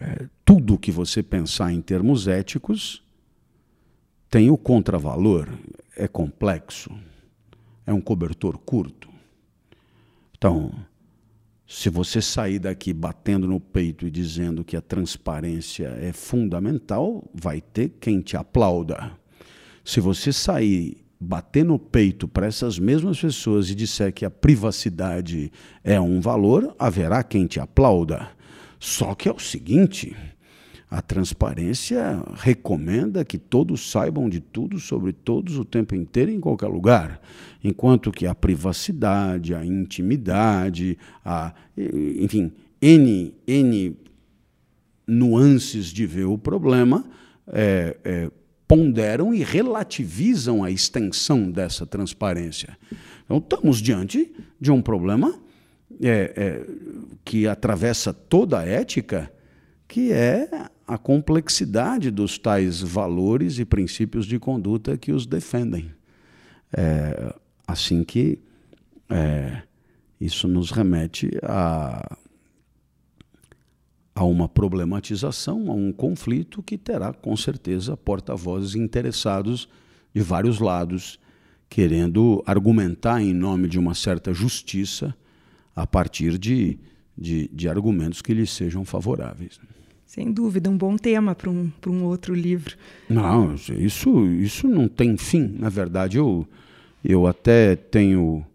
[0.00, 3.02] é, tudo que você pensar em termos éticos
[4.28, 5.48] tem o contravalor,
[5.96, 6.90] é complexo,
[7.86, 9.08] é um cobertor curto.
[10.36, 10.72] Então,
[11.66, 17.60] se você sair daqui batendo no peito e dizendo que a transparência é fundamental, vai
[17.60, 19.12] ter quem te aplauda.
[19.84, 25.50] Se você sair bater no peito para essas mesmas pessoas e disser que a privacidade
[25.82, 28.28] é um valor, haverá quem te aplauda.
[28.78, 30.14] Só que é o seguinte:
[30.90, 36.68] a transparência recomenda que todos saibam de tudo sobre todos o tempo inteiro em qualquer
[36.68, 37.20] lugar,
[37.62, 43.96] enquanto que a privacidade, a intimidade, a, enfim, N, N
[45.06, 47.04] nuances de ver o problema
[47.48, 48.30] é, é,
[48.66, 52.76] ponderam e relativizam a extensão dessa transparência.
[53.24, 55.34] Então, estamos diante de um problema
[56.00, 56.66] é, é,
[57.24, 59.32] que atravessa toda a ética,
[59.88, 60.48] que é
[60.86, 65.90] a complexidade dos tais valores e princípios de conduta que os defendem.
[66.72, 67.34] É,
[67.66, 68.38] assim que
[69.08, 69.62] é,
[70.20, 72.16] isso nos remete a,
[74.14, 79.68] a uma problematização, a um conflito que terá, com certeza, porta-vozes interessados
[80.14, 81.18] de vários lados,
[81.68, 85.14] querendo argumentar em nome de uma certa justiça
[85.74, 86.78] a partir de,
[87.18, 89.58] de, de argumentos que lhes sejam favoráveis.
[90.06, 92.76] Sem dúvida, um bom tema para um, um outro livro.
[93.08, 95.56] Não, isso, isso não tem fim.
[95.58, 96.46] Na verdade, eu,
[97.04, 98.46] eu até tenho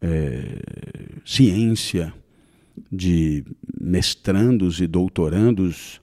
[0.00, 0.60] é,
[1.24, 2.12] ciência
[2.90, 3.44] de
[3.80, 6.00] mestrandos e doutorandos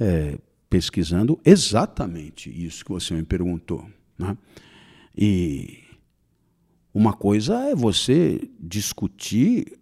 [0.00, 3.88] é, pesquisando exatamente isso que você me perguntou.
[4.18, 4.36] Né?
[5.16, 5.78] E
[6.92, 9.78] uma coisa é você discutir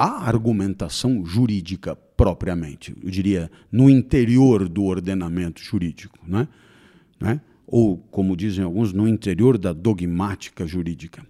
[0.00, 6.48] a argumentação jurídica propriamente, eu diria, no interior do ordenamento jurídico, né?
[7.20, 7.38] né?
[7.66, 11.22] ou, como dizem alguns, no interior da dogmática jurídica.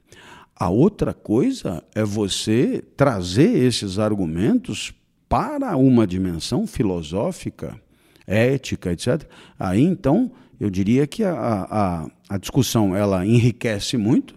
[0.55, 4.95] A outra coisa é você trazer esses argumentos
[5.29, 7.77] para uma dimensão filosófica,
[8.25, 9.29] ética, etc.
[9.59, 10.31] Aí, então,
[10.61, 14.37] eu diria que a, a, a discussão ela enriquece muito,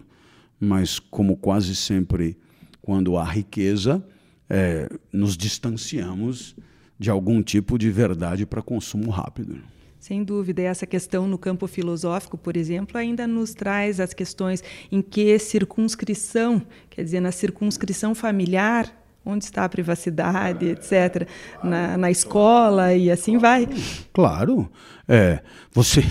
[0.58, 2.36] mas, como quase sempre,
[2.82, 4.04] quando há riqueza,
[4.48, 6.56] é, nos distanciamos
[6.98, 9.58] de algum tipo de verdade para consumo rápido.
[9.98, 15.00] Sem dúvida, essa questão no campo filosófico, por exemplo, ainda nos traz as questões em
[15.00, 21.26] que circunscrição, quer dizer, na circunscrição familiar, onde está a privacidade, etc.,
[21.62, 23.66] na, na escola e assim vai.
[24.12, 24.70] Claro.
[25.08, 26.02] É, você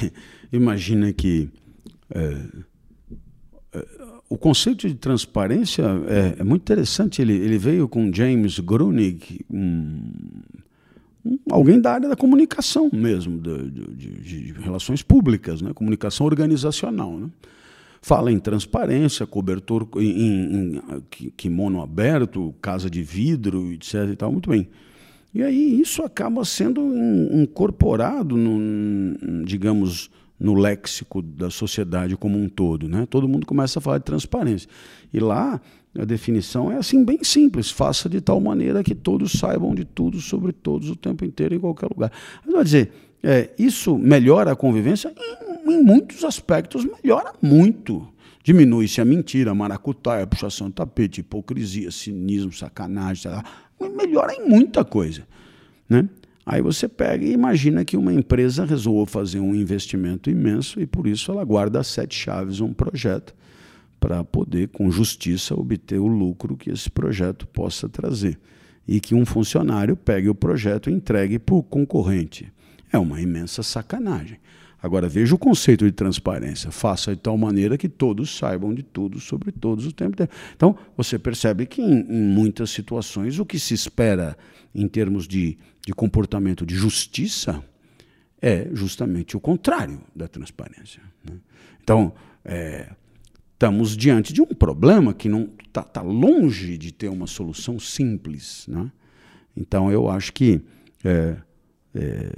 [0.52, 1.52] imagina que
[2.10, 2.38] é,
[4.30, 7.21] o conceito de transparência é, é, muito interessante.
[7.21, 10.01] Ele, ele veio com James Grunig, um,
[11.26, 15.71] um, alguém da área da comunicação mesmo, de, de, de relações públicas, né?
[15.74, 17.17] comunicação organizacional.
[17.17, 17.30] Né?
[18.01, 24.09] Fala em transparência, cobertor em, em, em kimono aberto, casa de vidro, etc.
[24.11, 24.67] E tal, muito bem.
[25.34, 26.82] E aí isso acaba sendo
[27.34, 30.11] incorporado, no, digamos,
[30.44, 32.88] no léxico da sociedade como um todo.
[32.88, 33.08] Né?
[33.10, 34.70] Todo mundo começa a falar de transparência.
[35.12, 35.60] E lá
[35.98, 40.20] a definição é assim bem simples: faça de tal maneira que todos saibam de tudo
[40.20, 42.12] sobre todos o tempo inteiro em qualquer lugar.
[42.46, 42.91] Mas vai dizer,
[43.26, 45.10] É, isso melhora a convivência?
[45.18, 48.06] Em, em muitos aspectos, melhora muito.
[48.44, 53.32] Diminui-se a mentira, a maracutaia, a puxação de tapete, hipocrisia, cinismo, sacanagem,
[53.80, 55.26] melhora em muita coisa.
[55.88, 56.10] Né?
[56.46, 61.08] Aí você pega e imagina que uma empresa resolveu fazer um investimento imenso e por
[61.08, 63.34] isso ela guarda sete chaves um projeto
[64.00, 68.38] para poder, com justiça, obter o lucro que esse projeto possa trazer.
[68.86, 72.52] E que um funcionário pegue o projeto e entregue para o concorrente.
[72.91, 74.39] É uma imensa sacanagem.
[74.82, 76.70] Agora, veja o conceito de transparência.
[76.70, 80.18] Faça de tal maneira que todos saibam de tudo sobre todos o tempo.
[80.54, 84.38] Então, você percebe que em, em muitas situações o que se espera
[84.76, 87.63] em termos de, de comportamento de justiça
[88.41, 91.01] é justamente o contrário da transparência.
[91.23, 91.38] Né?
[91.81, 92.13] Então,
[92.43, 92.93] é,
[93.53, 98.65] estamos diante de um problema que não está tá longe de ter uma solução simples.
[98.67, 98.91] Né?
[99.55, 100.61] Então, eu acho que
[101.03, 101.38] é,
[101.95, 102.31] é,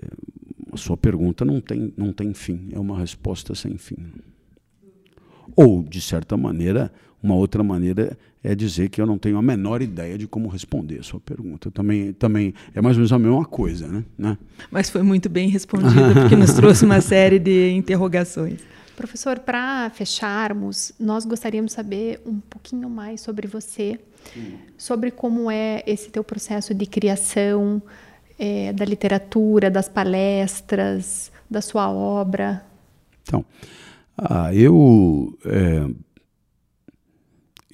[0.71, 3.97] a sua pergunta não tem, não tem fim, é uma resposta sem fim.
[5.55, 6.91] Ou, de certa maneira,
[7.21, 10.99] uma outra maneira é dizer que eu não tenho a menor ideia de como responder
[10.99, 11.71] a sua pergunta.
[11.71, 14.05] Também, também é mais ou menos a mesma coisa, né?
[14.15, 14.37] né?
[14.69, 18.59] Mas foi muito bem respondida, porque nos trouxe uma série de interrogações.
[18.95, 23.99] Professor, para fecharmos, nós gostaríamos de saber um pouquinho mais sobre você,
[24.77, 27.81] sobre como é esse teu processo de criação
[28.37, 32.63] é, da literatura, das palestras, da sua obra.
[33.23, 33.43] Então,
[34.17, 35.87] ah, eu é,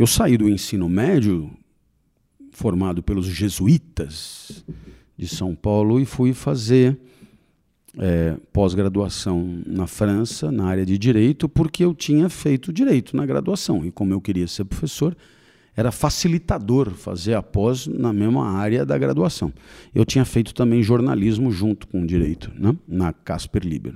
[0.02, 1.52] eu saí do ensino médio
[2.50, 4.66] formado pelos jesuítas
[5.16, 6.98] de São Paulo e fui fazer
[8.00, 13.86] é, pós-graduação na França, na área de direito, porque eu tinha feito direito na graduação.
[13.86, 15.16] E como eu queria ser professor,
[15.76, 19.54] era facilitador fazer a pós na mesma área da graduação.
[19.94, 22.76] Eu tinha feito também jornalismo junto com direito, né?
[22.88, 23.94] na Casper Liber.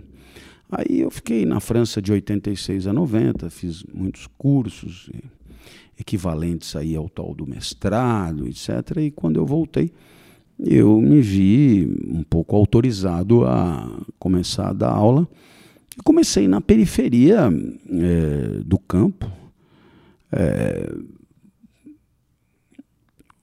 [0.69, 5.09] Aí eu fiquei na França de 86 a 90, fiz muitos cursos
[5.99, 8.97] equivalentes aí ao tal do mestrado, etc.
[8.97, 9.91] E quando eu voltei,
[10.59, 15.27] eu me vi um pouco autorizado a começar a dar aula.
[15.97, 17.49] E comecei na periferia
[17.89, 19.31] é, do campo,
[20.31, 20.93] é,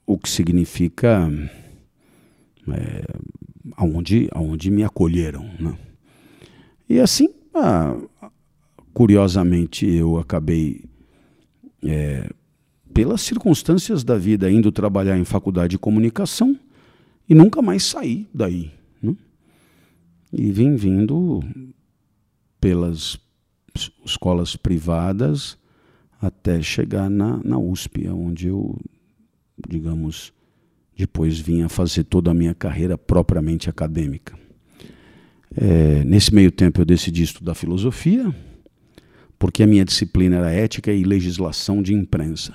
[0.06, 1.30] o que significa
[2.68, 3.04] é,
[3.76, 5.48] aonde, aonde me acolheram.
[5.58, 5.76] Né?
[6.88, 7.96] E assim, ah,
[8.92, 10.84] curiosamente, eu acabei
[11.84, 12.28] é,
[12.92, 16.58] pelas circunstâncias da vida, indo trabalhar em faculdade de comunicação
[17.28, 18.70] e nunca mais saí daí.
[19.02, 19.16] Né?
[20.32, 21.42] E vim vindo
[22.60, 23.18] pelas
[24.04, 25.58] escolas privadas
[26.20, 28.78] até chegar na, na USP, onde eu,
[29.68, 30.32] digamos,
[30.96, 34.38] depois vim a fazer toda a minha carreira propriamente acadêmica.
[35.56, 38.32] É, nesse meio tempo eu decidi estudar filosofia,
[39.42, 42.54] porque a minha disciplina era ética e legislação de imprensa.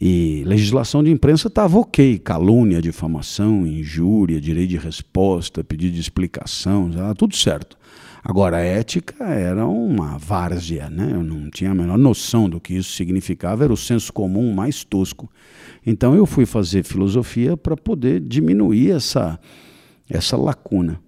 [0.00, 6.88] E legislação de imprensa estava ok, calúnia, difamação, injúria, direito de resposta, pedido de explicação,
[6.88, 7.76] estava tudo certo.
[8.24, 11.10] Agora, a ética era uma várzea, né?
[11.12, 14.84] eu não tinha a menor noção do que isso significava, era o senso comum mais
[14.84, 15.30] tosco.
[15.84, 19.38] Então eu fui fazer filosofia para poder diminuir essa,
[20.08, 20.98] essa lacuna.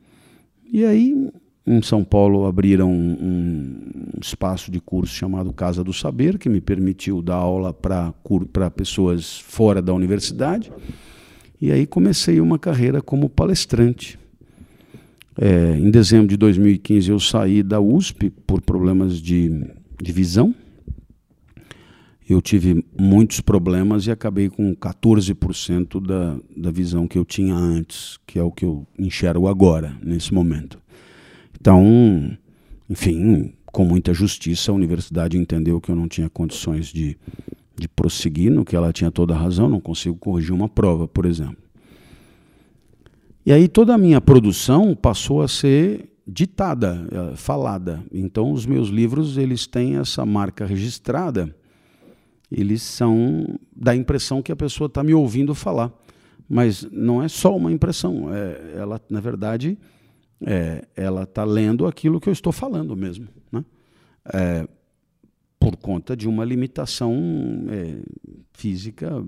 [0.71, 1.33] E aí
[1.67, 6.61] em São Paulo abriram um, um, espaço de curso chamado Casa do Saber, que me
[6.61, 10.73] permitiu dar aula para pessoas fora da universidade.
[11.61, 14.19] E aí comecei uma carreira como palestrante.
[15.39, 19.49] É, em dezembro de 2015 eu saí da USP por problemas de,
[20.03, 20.53] de visão.
[22.29, 28.19] Eu tive muitos problemas e acabei com 14% da, da visão que eu tinha antes,
[28.27, 30.83] que é o que eu enxergo agora, nesse momento.
[31.63, 32.37] Então,
[32.91, 37.17] enfim, com muita justiça, a universidade entendeu que eu não tinha condições de,
[37.77, 41.25] de prosseguir, no que ela tinha toda a razão, não consigo corrigir uma prova, por
[41.25, 41.63] exemplo.
[43.47, 48.03] E aí toda a minha produção passou a ser ditada, eh, falada.
[48.13, 51.55] Então os meus livros, eles têm essa marca registrada.
[52.51, 55.93] Eles são da impressão que a pessoa está me ouvindo falar.
[56.49, 59.79] Mas não é só uma impressão, é, ela, na verdade,
[60.47, 63.29] é, ela está lendo aquilo que eu estou falando mesmo.
[63.51, 63.65] Né?
[64.33, 64.69] É,
[65.59, 67.15] por conta de uma limitação
[67.71, 68.03] é,
[68.53, 69.25] física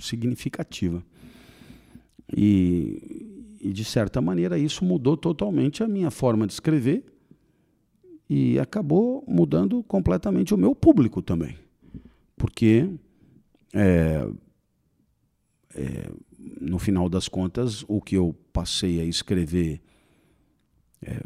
[0.00, 1.02] significativa.
[2.36, 7.04] E, e, de certa maneira, isso mudou totalmente a minha forma de escrever
[8.28, 11.56] e acabou mudando completamente o meu público também.
[12.36, 12.90] Porque,
[13.72, 14.28] é,
[15.72, 16.10] é,
[16.60, 19.80] no final das contas, o que eu passei a escrever
[21.02, 21.22] é,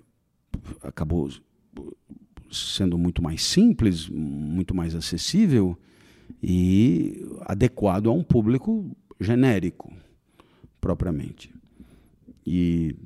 [0.82, 1.30] acabou
[2.50, 5.78] sendo muito mais simples, muito mais acessível
[6.42, 8.90] e adequado a um público
[9.20, 9.92] genérico,
[10.80, 11.52] propriamente.
[12.46, 12.96] E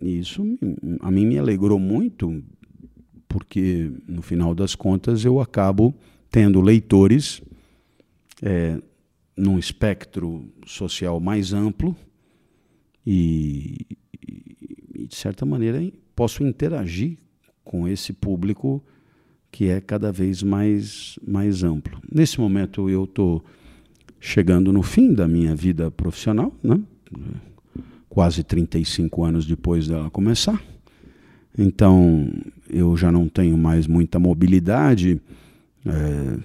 [0.00, 0.42] isso
[1.00, 2.42] a mim me alegrou muito,
[3.28, 5.94] porque no final das contas eu acabo
[6.30, 7.42] tendo leitores
[8.42, 8.80] é,
[9.36, 11.96] num espectro social mais amplo
[13.06, 13.86] e,
[14.94, 15.82] e, de certa maneira,
[16.20, 17.16] posso interagir
[17.64, 18.84] com esse público
[19.50, 21.98] que é cada vez mais, mais amplo.
[22.12, 23.42] Nesse momento, eu estou
[24.20, 26.78] chegando no fim da minha vida profissional, né?
[28.06, 30.62] quase 35 anos depois dela começar.
[31.58, 32.30] Então,
[32.68, 35.18] eu já não tenho mais muita mobilidade.
[35.86, 36.38] É,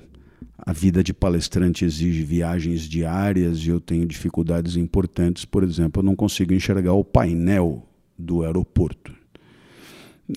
[0.57, 5.43] a vida de palestrante exige viagens diárias e eu tenho dificuldades importantes.
[5.43, 7.85] Por exemplo, eu não consigo enxergar o painel
[8.17, 9.24] do aeroporto.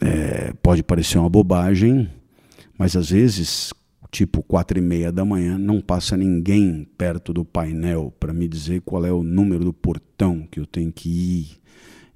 [0.02, 2.10] É, pode parecer uma bobagem,
[2.76, 3.72] mas às vezes,
[4.10, 8.82] tipo quatro e meia da manhã, não passa ninguém perto do painel para me dizer
[8.82, 11.60] qual é o número do portão que eu tenho que ir.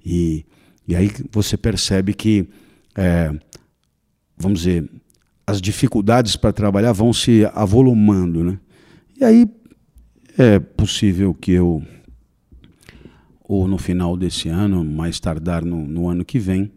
[0.05, 0.45] E,
[0.87, 2.47] e aí você percebe que,
[2.95, 3.33] é,
[4.37, 4.89] vamos dizer,
[5.45, 8.59] as dificuldades para trabalhar vão se avolumando, né?
[9.19, 9.49] E aí
[10.37, 11.83] é possível que eu,
[13.43, 16.71] ou no final desse ano, mais tardar no, no ano que vem,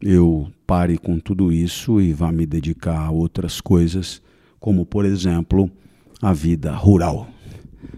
[0.00, 4.22] eu pare com tudo isso e vá me dedicar a outras coisas,
[4.60, 5.70] como por exemplo
[6.20, 7.28] a vida rural,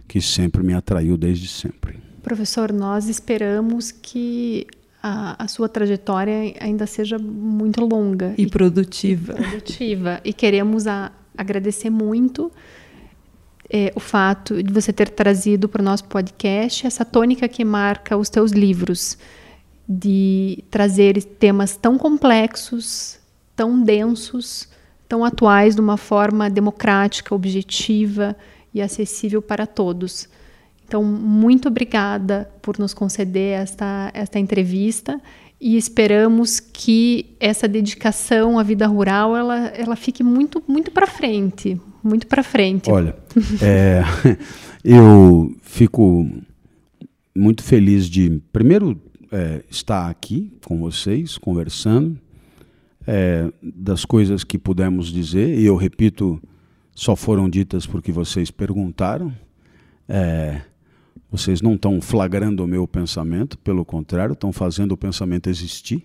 [0.06, 1.98] que sempre me atraiu desde sempre.
[2.22, 4.66] Professor, nós esperamos que
[5.02, 9.32] a, a, sua trajetória ainda seja muito longa e, e produtiva.
[9.32, 10.20] E produtiva.
[10.24, 12.52] E queremos a, agradecer muito
[13.68, 18.16] é, o fato de você ter trazido para o nosso podcast essa tônica que marca
[18.16, 19.16] os teus livros,
[19.92, 23.18] de trazer temas tão complexos,
[23.56, 24.68] tão densos,
[25.08, 28.36] tão atuais de uma forma democrática, objetiva
[28.72, 30.28] e acessível para todos.
[30.86, 35.20] Então, muito obrigada por nos conceder esta, esta entrevista
[35.60, 41.80] e esperamos que essa dedicação à vida rural ela, ela fique muito muito para frente,
[42.00, 42.88] muito para frente.
[42.88, 43.16] Olha,
[43.60, 44.04] é,
[44.84, 46.28] eu fico
[47.36, 48.96] muito feliz de primeiro
[49.30, 52.18] é, estar aqui com vocês conversando
[53.06, 56.40] é, das coisas que pudemos dizer e eu repito
[56.94, 59.34] só foram ditas porque vocês perguntaram.
[60.08, 60.60] É,
[61.30, 66.02] vocês não estão flagrando o meu pensamento, pelo contrário, estão fazendo o pensamento existir.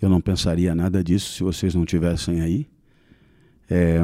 [0.00, 2.68] Eu não pensaria nada disso se vocês não tivessem aí.
[3.70, 3.98] É,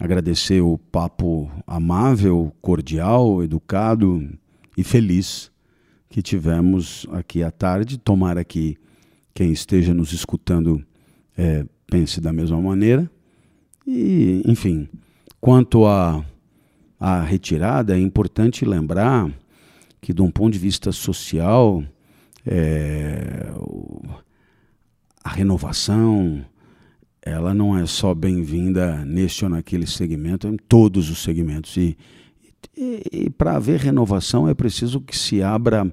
[0.00, 4.26] agradecer o papo amável, cordial, educado
[4.76, 5.52] e feliz
[6.14, 7.98] que tivemos aqui à tarde.
[7.98, 8.76] Tomara que
[9.34, 10.80] quem esteja nos escutando
[11.36, 13.10] é, pense da mesma maneira.
[13.84, 14.88] E, enfim,
[15.40, 16.24] quanto à
[17.00, 19.28] a, a retirada, é importante lembrar
[20.00, 21.82] que, de um ponto de vista social,
[22.46, 23.52] é,
[25.24, 26.44] a renovação
[27.22, 31.76] ela não é só bem-vinda neste ou naquele segmento, é em todos os segmentos.
[31.76, 31.98] E,
[32.76, 35.92] e, e para haver renovação é preciso que se abra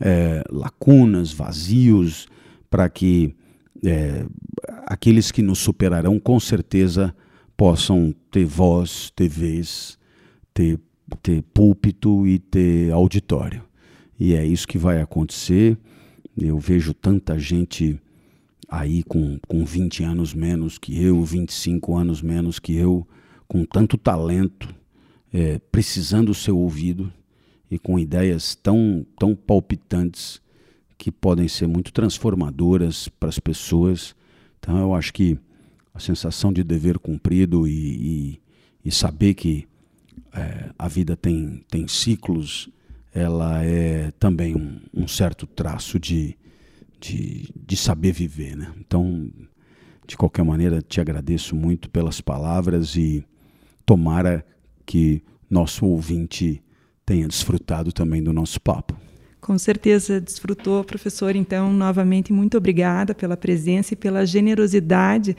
[0.00, 2.26] é, lacunas, vazios,
[2.68, 3.34] para que
[3.84, 4.26] é,
[4.86, 7.14] aqueles que nos superarão com certeza
[7.56, 9.98] possam ter voz, ter vez,
[10.52, 10.78] ter
[11.22, 13.62] ter púlpito e ter auditório.
[14.18, 15.78] E é isso que vai acontecer.
[16.36, 18.00] Eu vejo tanta gente
[18.68, 23.06] aí com, com 20 anos menos que eu, 25 anos menos que eu,
[23.46, 24.74] com tanto talento,
[25.32, 27.12] é, precisando ser ouvido
[27.70, 30.40] e com ideias tão, tão palpitantes
[30.98, 34.14] que podem ser muito transformadoras para as pessoas.
[34.58, 35.38] Então eu acho que
[35.92, 38.40] a sensação de dever cumprido e, e,
[38.84, 39.66] e saber que
[40.32, 42.68] é, a vida tem, tem ciclos,
[43.14, 46.36] ela é também um, um certo traço de,
[47.00, 48.56] de, de, saber viver.
[48.56, 48.70] Né?
[48.78, 49.30] Então,
[50.06, 53.24] de qualquer maneira, te agradeço muito pelas palavras e
[53.86, 54.44] tomara
[54.84, 56.62] que nosso ouvinte
[57.06, 58.94] tenha desfrutado também do nosso papo.
[59.40, 61.36] Com certeza desfrutou, professor.
[61.36, 65.36] Então, novamente, muito obrigada pela presença e pela generosidade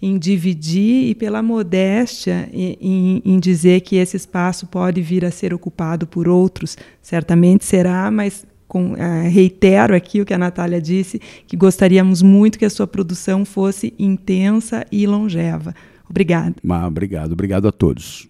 [0.00, 5.54] em dividir e pela modéstia em, em, dizer que esse espaço pode vir a ser
[5.54, 6.76] ocupado por outros.
[7.00, 8.96] Certamente será, mas com, uh,
[9.30, 13.94] reitero aqui o que a Natália disse, que gostaríamos muito que a sua produção fosse
[13.98, 15.74] intensa e longeva.
[16.10, 16.56] Obrigada.
[16.68, 18.28] Ah, obrigado, obrigado a todos.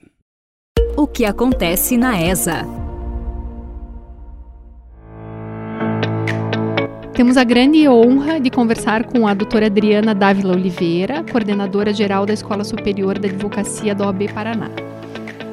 [0.98, 2.66] O que acontece na ESA?
[7.12, 12.32] Temos a grande honra de conversar com a doutora Adriana Dávila Oliveira, coordenadora geral da
[12.32, 14.70] Escola Superior da Advocacia da OAB Paraná.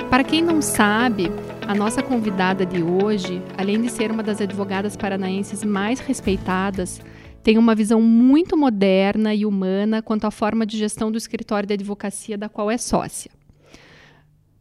[0.10, 1.30] Para quem não sabe,
[1.68, 7.02] a nossa convidada de hoje, além de ser uma das advogadas paranaenses mais respeitadas,
[7.44, 11.74] tem uma visão muito moderna e humana quanto à forma de gestão do escritório de
[11.74, 13.43] advocacia da qual é sócia.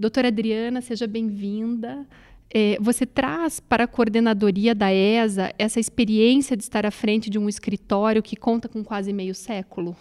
[0.02, 2.04] Doutora Adriana, seja bem-vinda.
[2.52, 7.38] É, você traz para a coordenadoria da ESA essa experiência de estar à frente de
[7.38, 9.94] um escritório que conta com quase meio século?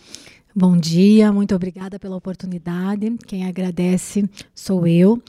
[0.56, 3.16] Bom dia, muito obrigada pela oportunidade.
[3.28, 5.22] Quem agradece sou eu.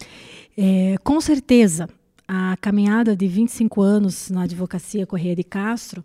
[0.56, 1.86] É, com certeza,
[2.26, 6.02] a caminhada de 25 anos na advocacia Correia de Castro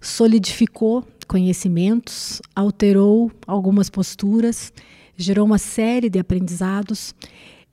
[0.00, 4.72] solidificou conhecimentos, alterou algumas posturas,
[5.18, 7.14] gerou uma série de aprendizados.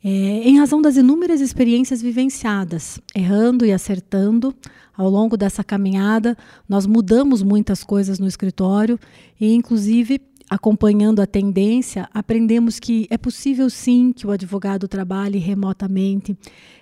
[0.03, 4.53] É, em razão das inúmeras experiências vivenciadas, errando e acertando,
[4.95, 6.37] ao longo dessa caminhada,
[6.67, 8.99] nós mudamos muitas coisas no escritório
[9.39, 16.37] e, inclusive, acompanhando a tendência, aprendemos que é possível sim que o advogado trabalhe remotamente,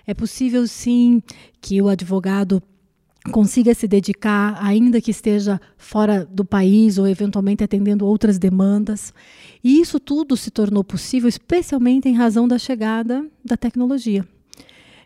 [0.06, 1.22] é possível sim
[1.60, 2.62] que o advogado
[3.30, 9.12] consiga se dedicar, ainda que esteja fora do país ou eventualmente atendendo outras demandas.
[9.62, 14.26] E isso tudo se tornou possível especialmente em razão da chegada da tecnologia.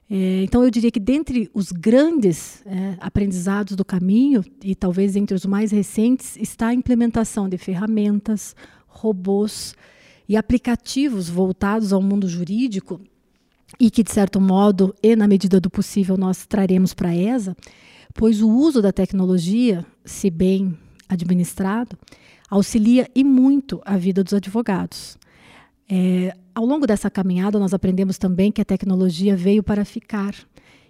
[0.09, 5.35] É, então, eu diria que dentre os grandes é, aprendizados do caminho, e talvez entre
[5.35, 8.55] os mais recentes, está a implementação de ferramentas,
[8.87, 9.75] robôs
[10.29, 13.01] e aplicativos voltados ao mundo jurídico,
[13.81, 17.57] e que, de certo modo, e na medida do possível, nós traremos para a ESA,
[18.17, 21.97] pois o uso da tecnologia, se bem administrado,
[22.49, 25.19] auxilia e muito a vida dos advogados.
[25.89, 30.35] É, ao longo dessa caminhada, nós aprendemos também que a tecnologia veio para ficar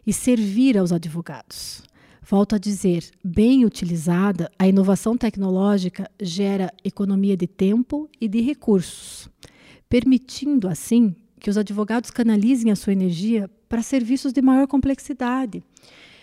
[0.06, 1.82] e servir aos advogados.
[2.22, 9.28] Volto a dizer, bem utilizada, a inovação tecnológica gera economia de tempo e de recursos,
[9.88, 15.62] permitindo, assim, que os advogados canalizem a sua energia para serviços de maior complexidade,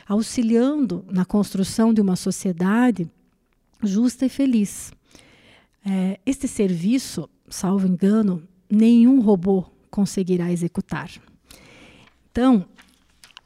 [0.07, 3.09] auxiliando na construção de uma sociedade
[3.81, 4.91] justa e feliz.
[5.85, 11.09] É, este serviço, salvo engano, nenhum robô conseguirá executar.
[12.31, 12.65] Então,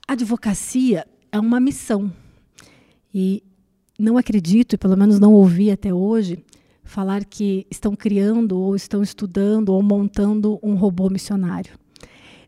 [0.08, 2.12] a advocacia é uma missão.
[3.14, 3.43] E
[3.99, 6.43] não acredito, e pelo menos não ouvi até hoje,
[6.84, 11.78] falar que estão criando ou estão estudando ou montando um robô missionário.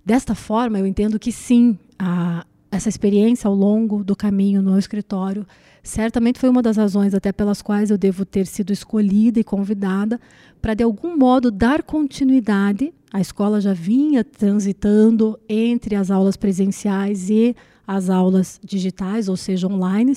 [0.06, 5.46] Desta forma, eu entendo que sim, a, essa experiência ao longo do caminho no escritório
[5.82, 10.20] certamente foi uma das razões até pelas quais eu devo ter sido escolhida e convidada
[10.62, 12.94] para de algum modo dar continuidade.
[13.12, 17.56] A escola já vinha transitando entre as aulas presenciais e
[17.88, 20.16] as aulas digitais, ou seja, online,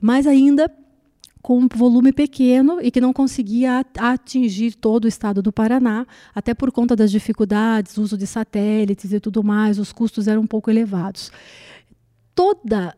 [0.00, 0.70] mas ainda
[1.42, 6.54] com um volume pequeno e que não conseguia atingir todo o estado do Paraná, até
[6.54, 10.70] por conta das dificuldades, uso de satélites e tudo mais, os custos eram um pouco
[10.70, 11.32] elevados.
[12.38, 12.96] Toda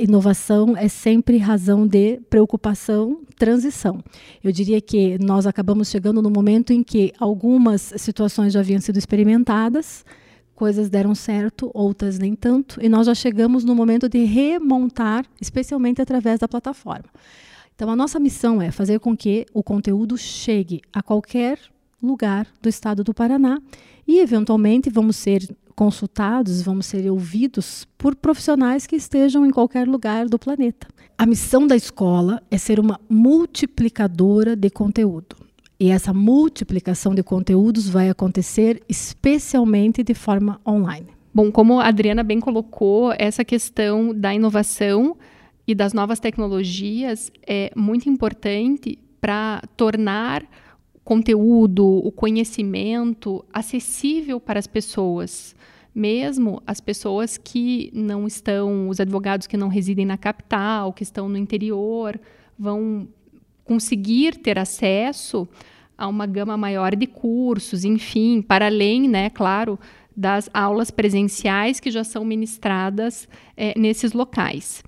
[0.00, 4.02] inovação é sempre razão de preocupação, transição.
[4.42, 8.98] Eu diria que nós acabamos chegando no momento em que algumas situações já haviam sido
[8.98, 10.06] experimentadas,
[10.54, 16.00] coisas deram certo, outras nem tanto, e nós já chegamos no momento de remontar, especialmente
[16.00, 17.10] através da plataforma.
[17.74, 21.58] Então, a nossa missão é fazer com que o conteúdo chegue a qualquer
[22.02, 23.60] lugar do estado do Paraná
[24.06, 25.46] e, eventualmente, vamos ser
[25.78, 30.88] consultados, vamos ser ouvidos por profissionais que estejam em qualquer lugar do planeta.
[31.16, 35.36] A missão da escola é ser uma multiplicadora de conteúdo.
[35.78, 41.06] E essa multiplicação de conteúdos vai acontecer especialmente de forma online.
[41.32, 45.16] Bom, como a Adriana bem colocou, essa questão da inovação
[45.64, 50.44] e das novas tecnologias é muito importante para tornar
[51.04, 55.54] conteúdo, o conhecimento acessível para as pessoas,
[55.98, 61.28] mesmo as pessoas que não estão, os advogados que não residem na capital, que estão
[61.28, 62.18] no interior,
[62.56, 63.08] vão
[63.64, 65.48] conseguir ter acesso
[65.96, 69.76] a uma gama maior de cursos, enfim, para além, né, claro,
[70.16, 74.84] das aulas presenciais que já são ministradas é, nesses locais.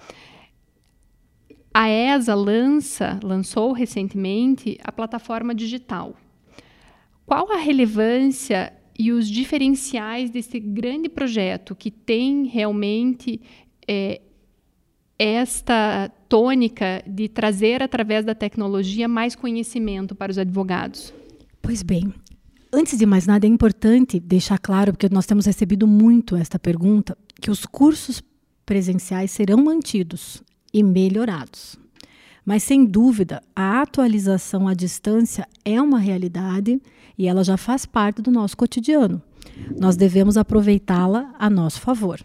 [1.75, 6.15] A ESA lança, lançou recentemente a plataforma digital.
[7.27, 13.41] Qual a relevância e os diferenciais desse grande projeto que tem realmente
[13.89, 14.21] é,
[15.19, 21.15] esta tônica de trazer através da tecnologia mais conhecimento para os advogados?
[21.63, 22.13] Pois bem,
[22.71, 27.17] antes de mais nada é importante deixar claro, porque nós temos recebido muito esta pergunta,
[27.41, 28.23] que os cursos
[28.67, 30.43] presenciais serão mantidos
[30.75, 31.80] e melhorados.
[32.51, 36.83] Mas, sem dúvida, a atualização à distância é uma realidade
[37.17, 39.23] e ela já faz parte do nosso cotidiano.
[39.79, 42.19] Nós devemos aproveitá-la a nosso favor.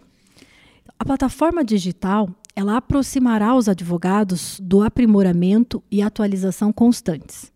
[0.98, 7.52] A plataforma digital ela aproximará os advogados do aprimoramento e atualização constantes.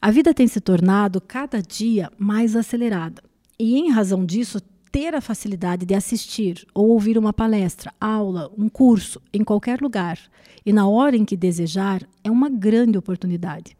[0.00, 3.22] A vida tem se tornado cada dia mais acelerada
[3.58, 8.68] e, em razão disso, ter a facilidade de assistir ou ouvir uma palestra, aula, um
[8.68, 10.18] curso em qualquer lugar
[10.64, 13.76] e na hora em que desejar é uma grande oportunidade.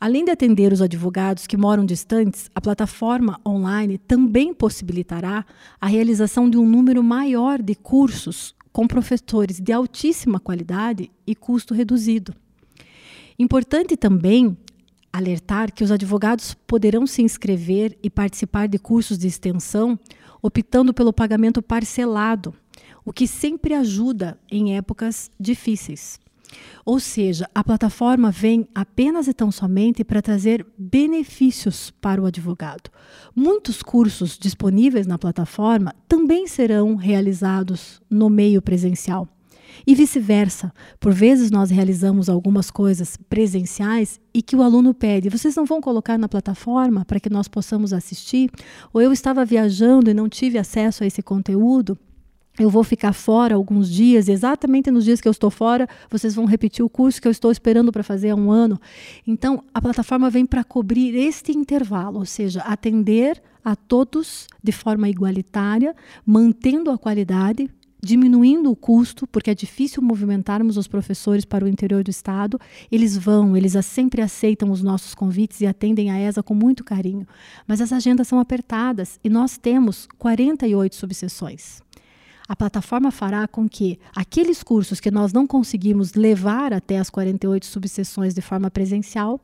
[0.00, 5.44] Além de atender os advogados que moram distantes, a plataforma online também possibilitará
[5.80, 11.74] a realização de um número maior de cursos com professores de altíssima qualidade e custo
[11.74, 12.32] reduzido.
[13.36, 14.56] Importante também
[15.12, 19.98] alertar que os advogados poderão se inscrever e participar de cursos de extensão
[20.42, 22.54] optando pelo pagamento parcelado,
[23.04, 26.20] o que sempre ajuda em épocas difíceis.
[26.84, 32.90] Ou seja, a plataforma vem apenas e tão somente para trazer benefícios para o advogado.
[33.34, 39.28] Muitos cursos disponíveis na plataforma também serão realizados no meio presencial.
[39.86, 40.72] E vice-versa.
[41.00, 45.80] Por vezes nós realizamos algumas coisas presenciais e que o aluno pede: vocês não vão
[45.80, 48.50] colocar na plataforma para que nós possamos assistir?
[48.92, 51.98] Ou eu estava viajando e não tive acesso a esse conteúdo?
[52.58, 56.44] eu vou ficar fora alguns dias, exatamente nos dias que eu estou fora, vocês vão
[56.44, 58.80] repetir o curso que eu estou esperando para fazer há um ano.
[59.26, 65.08] Então, a plataforma vem para cobrir este intervalo, ou seja, atender a todos de forma
[65.08, 67.70] igualitária, mantendo a qualidade,
[68.02, 72.58] diminuindo o custo, porque é difícil movimentarmos os professores para o interior do estado.
[72.90, 77.26] Eles vão, eles sempre aceitam os nossos convites e atendem a ESA com muito carinho.
[77.66, 81.80] Mas as agendas são apertadas e nós temos 48 subseções
[82.48, 87.66] a plataforma fará com que aqueles cursos que nós não conseguimos levar até as 48
[87.66, 89.38] subseções de forma presencial,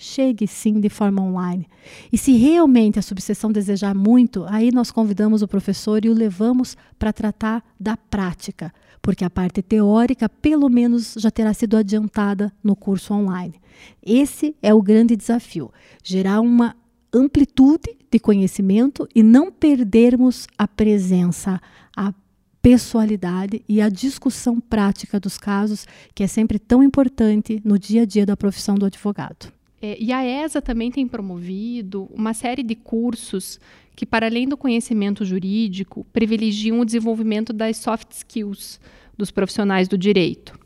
[0.00, 1.68] chegue sim de forma online.
[2.10, 6.74] E se realmente a subseção desejar muito, aí nós convidamos o professor e o levamos
[6.98, 8.72] para tratar da prática,
[9.02, 13.60] porque a parte teórica, pelo menos, já terá sido adiantada no curso online.
[14.02, 15.70] Esse é o grande desafio:
[16.02, 16.74] gerar uma
[17.12, 21.60] amplitude de conhecimento e não perdermos a presença,
[21.94, 22.14] a
[22.62, 28.06] pessoalidade e a discussão prática dos casos, que é sempre tão importante no dia a
[28.06, 29.59] dia da profissão do advogado.
[29.82, 33.58] É, e a ESA também tem promovido uma série de cursos
[33.96, 38.80] que, para além do conhecimento jurídico, privilegiam o desenvolvimento das soft skills
[39.16, 40.60] dos profissionais do direito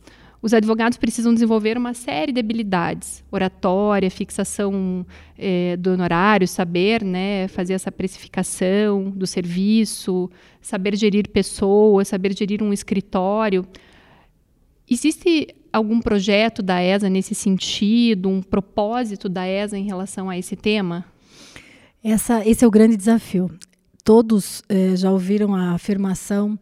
[0.45, 5.07] os advogados precisam desenvolver uma série de habilidades, oratória, fixação
[5.39, 12.62] é, do honorário, saber né, fazer essa precificação do serviço, saber gerir pessoas, saber gerir
[12.62, 13.67] um escritório.
[14.87, 20.55] Existe algum projeto da ESA nesse sentido, um propósito da ESA em relação a esse
[20.55, 21.05] tema?
[22.03, 23.51] Essa, esse é o grande desafio.
[24.05, 26.59] Todos eh, já ouviram a afirmação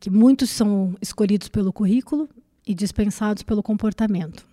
[0.00, 2.28] que muitos são escolhidos pelo currículo
[2.66, 4.44] e dispensados pelo comportamento.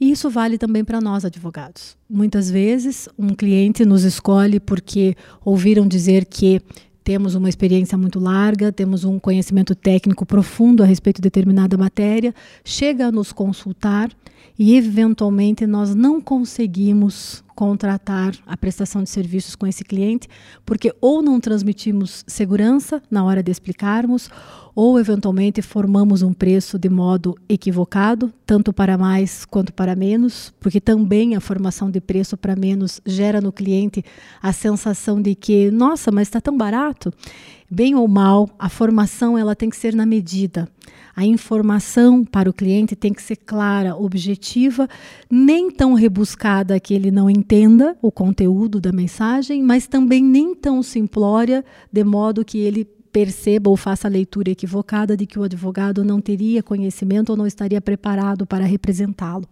[0.00, 1.96] E isso vale também para nós, advogados.
[2.08, 6.60] Muitas vezes, um cliente nos escolhe porque ouviram dizer que
[7.04, 12.34] temos uma experiência muito larga, temos um conhecimento técnico profundo a respeito de determinada matéria,
[12.64, 14.10] chega a nos consultar
[14.58, 20.28] e, eventualmente, nós não conseguimos contratar a prestação de serviços com esse cliente,
[20.66, 24.28] porque ou não transmitimos segurança na hora de explicarmos,
[24.74, 30.80] ou eventualmente formamos um preço de modo equivocado, tanto para mais quanto para menos, porque
[30.80, 34.04] também a formação de preço para menos gera no cliente
[34.42, 37.12] a sensação de que, nossa, mas está tão barato.
[37.70, 40.68] Bem ou mal, a formação ela tem que ser na medida.
[41.16, 44.88] A informação para o cliente tem que ser clara, objetiva,
[45.30, 50.82] nem tão rebuscada que ele não entenda o conteúdo da mensagem, mas também nem tão
[50.82, 56.02] simplória, de modo que ele perceba ou faça a leitura equivocada de que o advogado
[56.02, 59.46] não teria conhecimento ou não estaria preparado para representá-lo.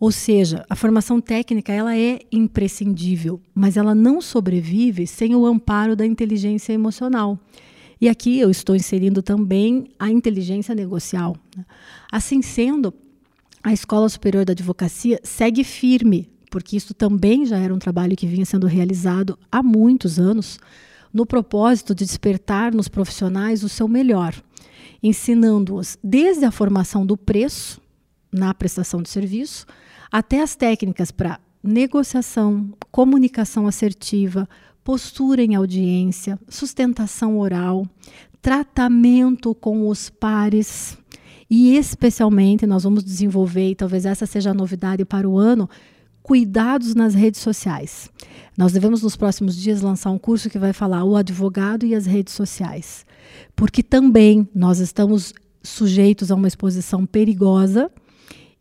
[0.00, 5.94] Ou seja, a formação técnica ela é imprescindível, mas ela não sobrevive sem o amparo
[5.94, 7.38] da inteligência emocional.
[8.02, 11.36] E aqui eu estou inserindo também a inteligência negocial.
[11.56, 11.64] Né?
[12.10, 12.92] Assim sendo,
[13.62, 18.26] a Escola Superior da Advocacia segue firme, porque isso também já era um trabalho que
[18.26, 20.58] vinha sendo realizado há muitos anos
[21.14, 24.34] no propósito de despertar nos profissionais o seu melhor,
[25.00, 27.80] ensinando-os desde a formação do preço
[28.32, 29.64] na prestação de serviço
[30.10, 34.48] até as técnicas para negociação, comunicação assertiva,
[34.84, 37.86] postura em audiência, sustentação oral,
[38.40, 40.98] tratamento com os pares
[41.54, 45.68] E especialmente nós vamos desenvolver, e talvez essa seja a novidade para o ano,
[46.22, 48.08] cuidados nas redes sociais.
[48.56, 52.06] Nós devemos nos próximos dias lançar um curso que vai falar o advogado e as
[52.06, 53.04] redes sociais,
[53.54, 57.90] porque também nós estamos sujeitos a uma exposição perigosa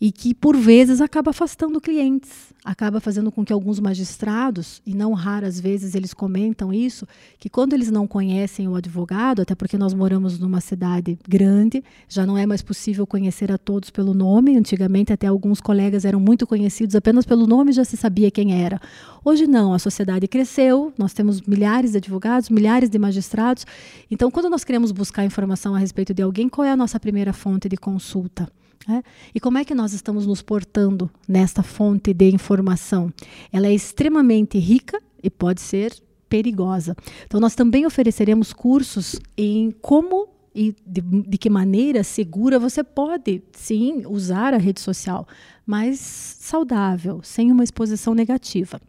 [0.02, 5.14] e que por vezes acaba afastando clientes, acaba fazendo com que alguns magistrados, e não
[5.14, 9.94] raras vezes eles comentam isso, que quando eles não conhecem o advogado, até porque nós
[9.94, 15.14] moramos numa cidade grande, já não é mais possível conhecer a todos pelo nome, antigamente
[15.14, 18.82] até alguns colegas eram muito conhecidos apenas pelo nome já se sabia quem era.
[19.24, 23.68] Hoje não, a sociedade cresceu, nós temos milhares de advogados, milhares de magistrados,
[24.10, 27.32] então quando nós queremos buscar informação a respeito de alguém, qual é a nossa primeira
[27.32, 28.52] fonte de consulta?
[28.90, 29.04] É?
[29.36, 33.14] E como é que nós estamos nos portando nesta fonte de informação?
[33.52, 35.94] Ela é extremamente rica e pode ser
[36.28, 36.96] perigosa.
[37.26, 43.42] Então, nós também ofereceremos cursos em como e de, de, que maneira segura você pode,
[43.54, 45.26] sim, usar a rede social,
[45.66, 48.82] mas saudável, sem uma exposição negativa.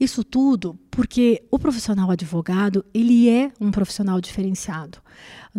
[0.00, 4.98] Isso tudo porque o profissional advogado, ele é um profissional diferenciado.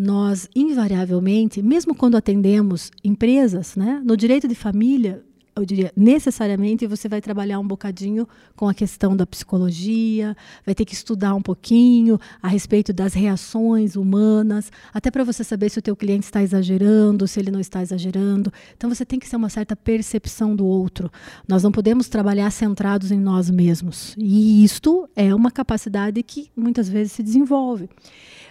[0.01, 5.21] Nós, invariavelmente, mesmo quando atendemos empresas, né, no direito de família,
[5.53, 8.25] eu diria, necessariamente você vai trabalhar um bocadinho
[8.55, 13.97] com a questão da psicologia, vai ter que estudar um pouquinho a respeito das reações
[13.97, 17.81] humanas, até para você saber se o teu cliente está exagerando, se ele não está
[17.81, 18.53] exagerando.
[18.77, 21.11] Então você tem que ter uma certa percepção do outro.
[21.45, 24.15] Nós não podemos trabalhar centrados em nós mesmos.
[24.17, 27.89] E isto é uma capacidade que muitas vezes se desenvolve.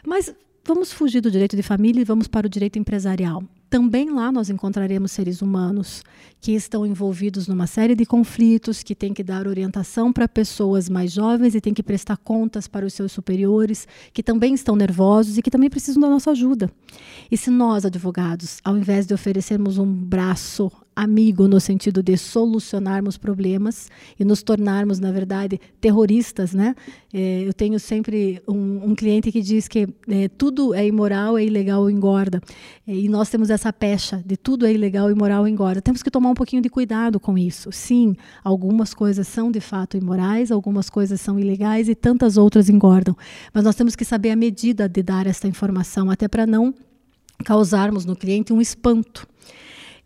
[0.06, 0.34] Mas
[0.68, 3.42] vamos fugir do direito de família e vamos para o direito empresarial.
[3.70, 6.02] Também lá nós encontraremos seres humanos
[6.40, 11.10] que estão envolvidos numa série de conflitos, que têm que dar orientação para pessoas mais
[11.10, 15.42] jovens e têm que prestar contas para os seus superiores, que também estão nervosos e
[15.42, 16.70] que também precisam da nossa ajuda.
[17.30, 23.16] E se nós, advogados, ao invés de oferecermos um braço amigo no sentido de solucionarmos
[23.16, 23.88] problemas
[24.18, 26.74] e nos tornarmos, na verdade, terroristas, né?
[27.14, 31.44] É, eu tenho sempre um, um, cliente que diz que é, tudo é imoral, é
[31.44, 32.42] ilegal, engorda.
[32.84, 35.80] É, e nós temos essa pecha de tudo é ilegal, imoral, engorda.
[35.80, 37.70] Temos que tomar um pouquinho de cuidado com isso.
[37.70, 43.16] Sim, algumas coisas são de fato imorais, algumas coisas são ilegais e tantas outras engordam.
[43.54, 46.74] Mas nós temos que saber a medida de dar essa informação, até para não
[47.44, 49.28] causarmos no cliente um espanto.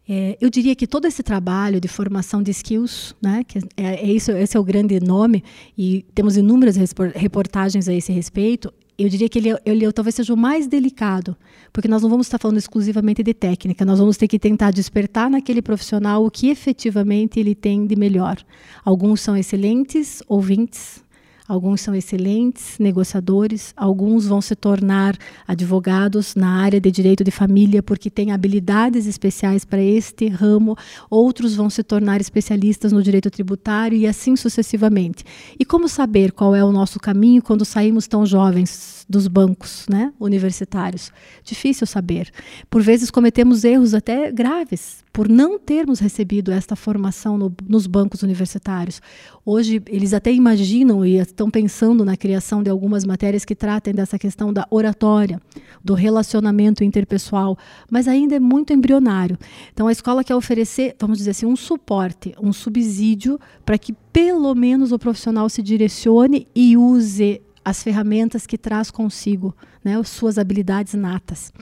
[0.08, 4.12] É, eu diria que todo esse trabalho de formação de skills, né, que é, é,
[4.12, 5.44] isso, esse é o grande nome,
[5.78, 6.76] e temos inúmeras
[7.14, 11.36] reportagens a esse respeito, eu diria que ele, ele talvez seja o mais delicado,
[11.72, 15.30] porque nós não vamos estar falando exclusivamente de técnica, nós vamos ter que tentar despertar
[15.30, 18.36] naquele profissional o que efetivamente ele tem de melhor.
[18.84, 21.02] Alguns são excelentes ouvintes,
[21.48, 25.16] Alguns são excelentes negociadores, alguns vão se tornar
[25.46, 30.76] advogados na área de direito de família porque têm habilidades especiais para este ramo,
[31.10, 35.24] outros vão se tornar especialistas no direito tributário e assim sucessivamente.
[35.58, 40.12] E como saber qual é o nosso caminho quando saímos tão jovens dos bancos né,
[40.18, 41.12] universitários?
[41.44, 42.30] Difícil saber.
[42.68, 48.22] Por vezes cometemos erros até graves por não termos recebido esta formação no, nos bancos
[48.22, 49.02] universitários.
[49.44, 54.18] Hoje, eles até imaginam e estão pensando na criação de algumas matérias que tratem dessa
[54.18, 55.40] questão da oratória,
[55.84, 57.58] do relacionamento interpessoal,
[57.90, 59.38] mas ainda é muito embrionário.
[59.72, 64.54] Então, a escola quer oferecer, vamos dizer assim, um suporte, um subsídio para que pelo
[64.54, 69.54] menos o profissional se direcione e use as ferramentas que traz consigo,
[69.84, 71.52] né, as suas habilidades natas.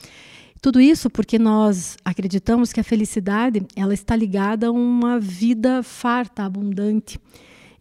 [0.62, 6.44] Tudo isso porque nós acreditamos que a felicidade ela está ligada a uma vida farta,
[6.44, 7.18] abundante.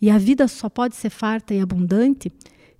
[0.02, 2.32] E a vida só pode ser farta e abundante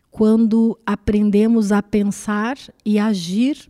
[0.10, 3.70] quando aprendemos a pensar e agir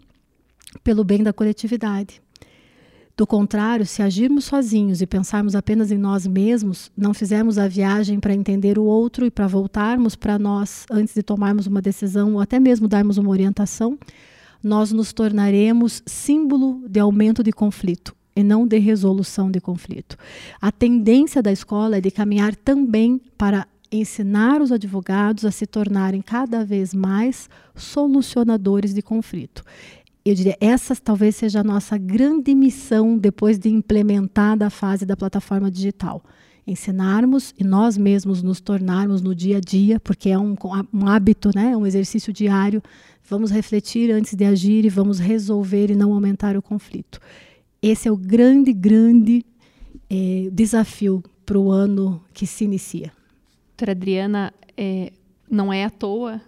[0.83, 2.21] pelo bem da coletividade.
[3.19, 8.17] Do contrário, se agirmos sozinhos e pensarmos apenas em nós mesmos, não fizermos a viagem
[8.17, 12.39] para entender o outro e para voltarmos para nós antes de tomarmos uma decisão ou
[12.39, 13.99] até mesmo darmos uma orientação,
[14.63, 20.17] nós nos tornaremos símbolo de aumento de conflito e não de resolução de conflito.
[20.61, 26.21] A tendência da escola é de caminhar também para ensinar os advogados a se tornarem
[26.21, 29.63] cada vez mais solucionadores de conflito.
[30.29, 35.17] Eu diria, essa talvez seja a nossa grande missão depois de implementada a fase da
[35.17, 36.23] plataforma digital
[36.67, 40.55] ensinarmos e nós mesmos nos tornarmos no dia a dia, porque é um,
[40.93, 42.79] um hábito, né, um exercício diário.
[43.27, 47.19] Vamos refletir antes de agir e vamos resolver e não aumentar o conflito.
[47.81, 49.43] Esse é o grande, grande
[50.07, 53.11] é, desafio para o ano que se inicia.
[53.69, 55.11] Doutora Adriana, é,
[55.49, 56.39] não é à toa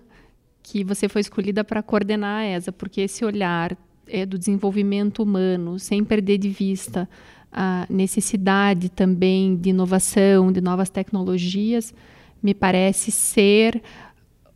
[0.64, 5.80] que você foi escolhida para coordenar a ESA, porque esse olhar é, do desenvolvimento humano,
[5.80, 7.09] sem perder de vista
[7.51, 11.93] a necessidade também de inovação, de novas tecnologias,
[12.41, 13.82] me parece ser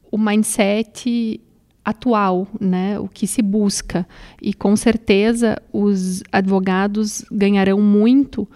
[0.10, 1.41] o mindset
[1.84, 4.08] atual, né, o que se busca.
[4.41, 8.47] E com certeza os advogados ganharão muito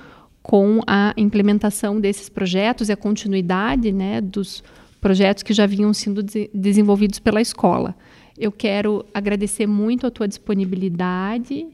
[0.42, 4.64] com a implementação desses projetos e a continuidade né, dos
[5.00, 7.96] projetos que já vinham sendo de desenvolvidos pela escola.
[8.38, 11.68] Eu quero agradecer muito a tua disponibilidade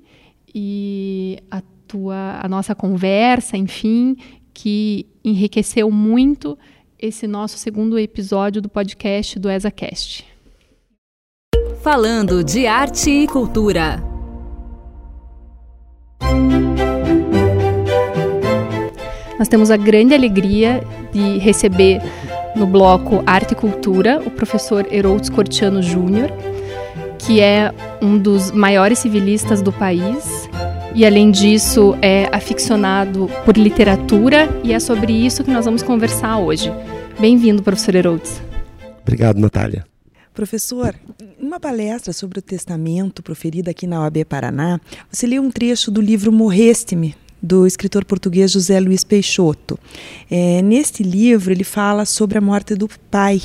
[0.53, 4.15] e a tua a nossa conversa, enfim,
[4.53, 6.57] que enriqueceu muito
[6.97, 10.25] esse nosso segundo episódio do podcast do ESACast.
[11.81, 14.01] Falando de arte e cultura.
[19.37, 22.01] Nós temos a grande alegria de receber
[22.55, 26.31] no bloco Arte e Cultura o professor Herodes Cortiano Júnior,
[27.19, 30.49] que é um dos maiores civilistas do país
[30.93, 36.37] e, além disso, é aficionado por literatura e é sobre isso que nós vamos conversar
[36.37, 36.71] hoje.
[37.19, 38.41] Bem-vindo, professor Herodes.
[39.01, 39.85] Obrigado, Natália.
[40.33, 40.95] Professor,
[41.39, 44.79] numa palestra sobre o testamento proferida aqui na OAB Paraná,
[45.09, 47.15] você leu um trecho do livro Morreste-me,
[47.45, 49.77] do escritor português José Luiz Peixoto.
[50.29, 53.39] É, neste livro, ele fala sobre a morte do pai.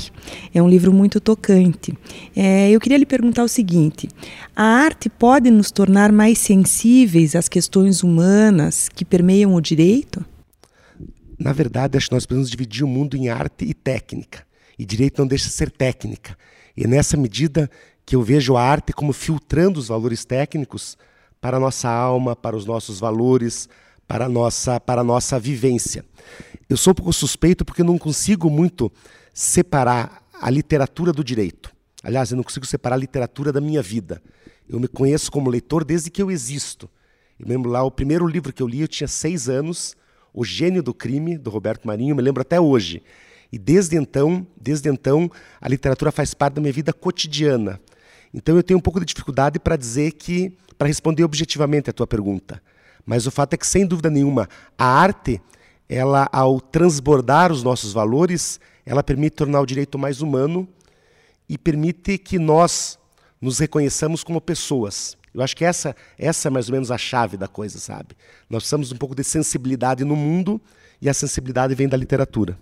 [0.53, 1.93] É um livro muito tocante.
[2.35, 4.09] É, eu queria lhe perguntar o seguinte:
[4.55, 10.25] a arte pode nos tornar mais sensíveis às questões humanas que permeiam o direito?
[11.39, 14.43] Na verdade, acho que nós precisamos dividir o mundo em arte e técnica.
[14.77, 16.35] E direito não deixa de ser técnica.
[16.75, 17.69] E é nessa medida
[18.05, 20.97] que eu vejo a arte como filtrando os valores técnicos
[21.39, 23.67] para a nossa alma, para os nossos valores,
[24.11, 26.03] para a nossa, para a nossa vivência.
[26.67, 28.91] Eu sou um pouco suspeito porque não consigo muito
[29.33, 31.71] separar a literatura do direito.
[32.03, 34.21] Aliás, eu não consigo separar a literatura da minha vida.
[34.67, 36.89] Eu me conheço como leitor desde que eu existo.
[37.39, 39.95] Eu lembro lá, o primeiro livro que eu li, eu tinha seis anos,
[40.33, 43.01] O Gênio do Crime, do Roberto Marinho, me lembro até hoje.
[43.49, 45.31] E desde então, desde então,
[45.61, 47.79] a literatura faz parte da minha vida cotidiana.
[48.33, 52.05] Então eu tenho um pouco de dificuldade para dizer que, para responder objetivamente a tua
[52.05, 52.61] pergunta.
[53.05, 54.47] Mas o fato é que, sem dúvida nenhuma,
[54.77, 55.41] a arte,
[55.87, 60.67] ela, ao transbordar os nossos valores, ela permite tornar o direito mais humano
[61.49, 62.97] e permite que nós
[63.41, 65.17] nos reconheçamos como pessoas.
[65.33, 68.15] Eu acho que essa, essa é mais ou menos a chave da coisa, sabe?
[68.49, 70.61] Nós precisamos um pouco de sensibilidade no mundo
[71.01, 72.57] e a sensibilidade vem da literatura.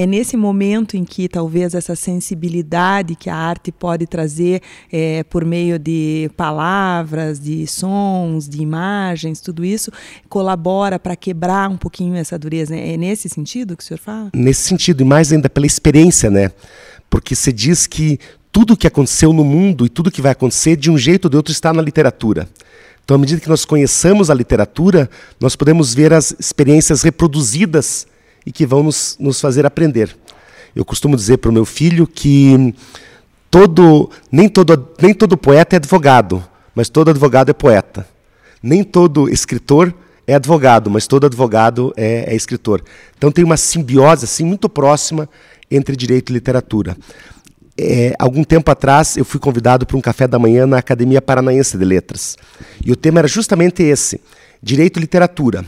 [0.00, 5.44] É nesse momento em que talvez essa sensibilidade que a arte pode trazer é, por
[5.44, 9.92] meio de palavras, de sons, de imagens, tudo isso
[10.26, 12.74] colabora para quebrar um pouquinho essa dureza.
[12.74, 14.30] É nesse sentido que o senhor fala?
[14.34, 16.50] Nesse sentido, e mais ainda pela experiência, né?
[17.10, 18.18] Porque se diz que
[18.50, 21.36] tudo que aconteceu no mundo e tudo que vai acontecer, de um jeito ou de
[21.36, 22.48] outro, está na literatura.
[23.04, 28.06] Então, à medida que nós conheçamos a literatura, nós podemos ver as experiências reproduzidas
[28.44, 30.16] e que vão nos, nos fazer aprender.
[30.74, 32.74] Eu costumo dizer para o meu filho que
[33.50, 36.42] todo, nem, todo, nem todo poeta é advogado,
[36.74, 38.06] mas todo advogado é poeta.
[38.62, 39.92] Nem todo escritor
[40.26, 42.82] é advogado, mas todo advogado é, é escritor.
[43.16, 45.28] Então tem uma simbiose assim muito próxima
[45.70, 46.96] entre direito e literatura.
[47.76, 51.78] É, algum tempo atrás eu fui convidado para um café da manhã na Academia Paranaense
[51.78, 52.36] de Letras.
[52.84, 54.20] E o tema era justamente esse:
[54.62, 55.64] direito e literatura.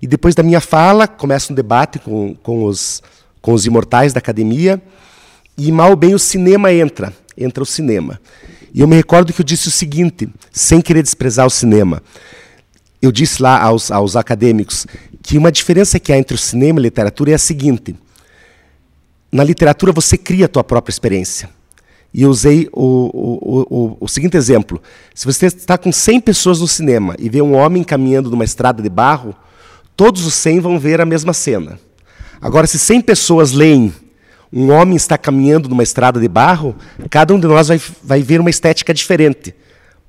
[0.00, 3.02] E depois da minha fala, começa um debate com, com, os,
[3.40, 4.80] com os imortais da academia,
[5.56, 8.20] e mal bem o cinema entra, entra o cinema.
[8.72, 12.02] E eu me recordo que eu disse o seguinte, sem querer desprezar o cinema.
[13.00, 14.86] Eu disse lá aos, aos acadêmicos
[15.22, 17.94] que uma diferença que há entre o cinema e a literatura é a seguinte:
[19.30, 21.50] na literatura você cria a tua própria experiência.
[22.12, 24.82] E eu usei o, o, o, o, seguinte exemplo:
[25.14, 28.82] se você está com 100 pessoas no cinema e vê um homem caminhando numa estrada
[28.82, 29.34] de barro,
[29.98, 31.76] todos os 100 vão ver a mesma cena.
[32.40, 33.92] Agora, se 100 pessoas leem
[34.52, 36.74] um homem está caminhando numa estrada de barro,
[37.10, 39.52] cada um de nós vai, vai ver uma estética diferente.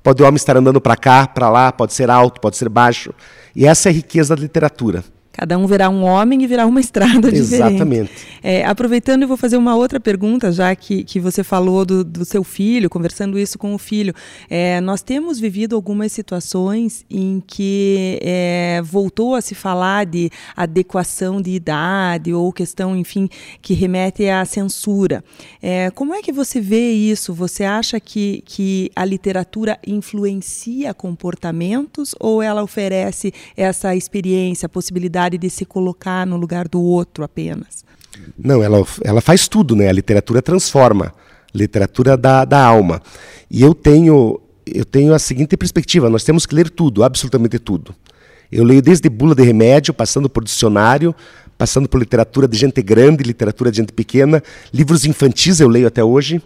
[0.00, 3.12] Pode o homem estar andando para cá, para lá, pode ser alto, pode ser baixo.
[3.54, 5.04] E essa é a riqueza da literatura.
[5.32, 7.84] Cada um verá um homem e virá uma estrada Exatamente.
[7.84, 8.12] diferente.
[8.42, 12.24] É, aproveitando, eu vou fazer uma outra pergunta, já que, que você falou do, do
[12.24, 14.12] seu filho, conversando isso com o filho.
[14.48, 21.40] É, nós temos vivido algumas situações em que é, voltou a se falar de adequação
[21.40, 23.28] de idade ou questão, enfim,
[23.62, 25.22] que remete à censura.
[25.62, 27.32] É, como é que você vê isso?
[27.32, 35.19] Você acha que, que a literatura influencia comportamentos ou ela oferece essa experiência, a possibilidade
[35.28, 37.84] de se colocar no lugar do outro apenas.
[38.38, 39.88] Não, ela, ela faz tudo, né?
[39.88, 41.12] A literatura transforma,
[41.54, 43.02] literatura da, da alma.
[43.50, 47.94] E eu tenho eu tenho a seguinte perspectiva: nós temos que ler tudo, absolutamente tudo.
[48.50, 51.14] Eu leio desde bula de remédio, passando por dicionário,
[51.56, 54.42] passando por literatura de gente grande, literatura de gente pequena,
[54.72, 56.42] livros infantis eu leio até hoje.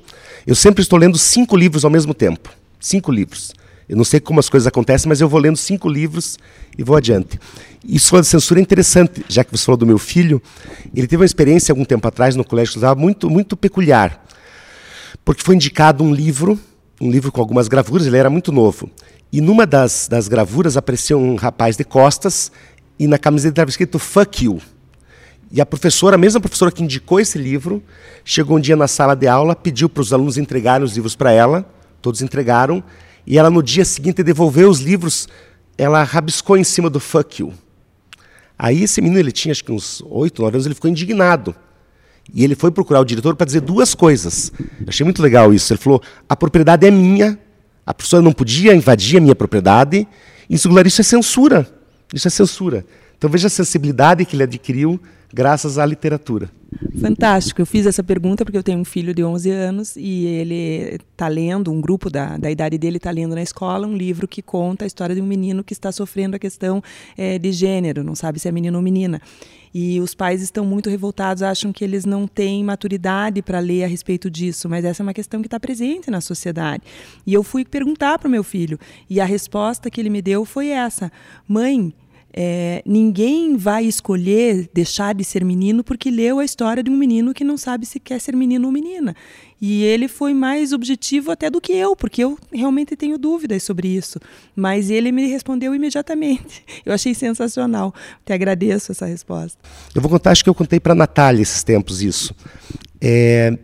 [0.46, 2.50] Eu sempre estou lendo cinco livros ao mesmo tempo.
[2.78, 3.54] Cinco livros.
[3.88, 6.38] Eu não sei como as coisas acontecem, mas eu vou lendo cinco livros
[6.76, 7.38] e vou adiante.
[7.86, 10.40] Isso de censura é interessante, já que você falou do meu filho.
[10.94, 14.24] Ele teve uma experiência algum tempo atrás no colégio que muito, muito peculiar.
[15.22, 16.58] Porque foi indicado um livro,
[17.00, 18.90] um livro com algumas gravuras, ele era muito novo.
[19.30, 22.50] E numa das, das gravuras apareceu um rapaz de costas
[22.98, 24.60] e na camiseta estava escrito Fuck You.
[25.52, 27.82] E a professora, a mesma professora que indicou esse livro,
[28.24, 31.32] chegou um dia na sala de aula, pediu para os alunos entregarem os livros para
[31.32, 31.68] ela,
[32.00, 32.82] todos entregaram,
[33.26, 35.28] e ela no dia seguinte devolveu os livros,
[35.76, 37.52] ela rabiscou em cima do fuck you.
[38.58, 41.54] Aí esse menino, ele tinha acho que uns oito, nove anos, ele ficou indignado.
[42.32, 44.52] E ele foi procurar o diretor para dizer duas coisas.
[44.80, 45.72] Eu achei muito legal isso.
[45.72, 47.38] Ele falou: a propriedade é minha,
[47.84, 50.06] a professora não podia invadir a minha propriedade.
[50.48, 51.68] Em singular, isso é censura.
[52.12, 52.86] Isso é censura.
[53.24, 55.00] Então veja a sensibilidade que ele adquiriu
[55.32, 56.50] graças à literatura.
[57.00, 57.62] Fantástico.
[57.62, 61.26] Eu fiz essa pergunta porque eu tenho um filho de 11 anos e ele está
[61.26, 64.84] lendo, um grupo da, da idade dele está lendo na escola um livro que conta
[64.84, 66.82] a história de um menino que está sofrendo a questão
[67.16, 69.22] é, de gênero, não sabe se é menino ou menina.
[69.72, 73.86] E os pais estão muito revoltados, acham que eles não têm maturidade para ler a
[73.86, 76.82] respeito disso, mas essa é uma questão que está presente na sociedade.
[77.26, 80.44] E eu fui perguntar para o meu filho, e a resposta que ele me deu
[80.44, 81.10] foi essa:
[81.48, 81.92] Mãe,
[82.36, 87.32] é, ninguém vai escolher deixar de ser menino porque leu a história de um menino
[87.32, 89.14] que não sabe se quer ser menino ou menina.
[89.60, 93.86] E ele foi mais objetivo até do que eu, porque eu realmente tenho dúvidas sobre
[93.86, 94.18] isso.
[94.54, 96.64] Mas ele me respondeu imediatamente.
[96.84, 97.94] Eu achei sensacional.
[98.26, 99.58] Te agradeço essa resposta.
[99.94, 102.34] Eu vou contar, acho que eu contei para a Natália esses tempos isso.
[103.00, 103.56] É,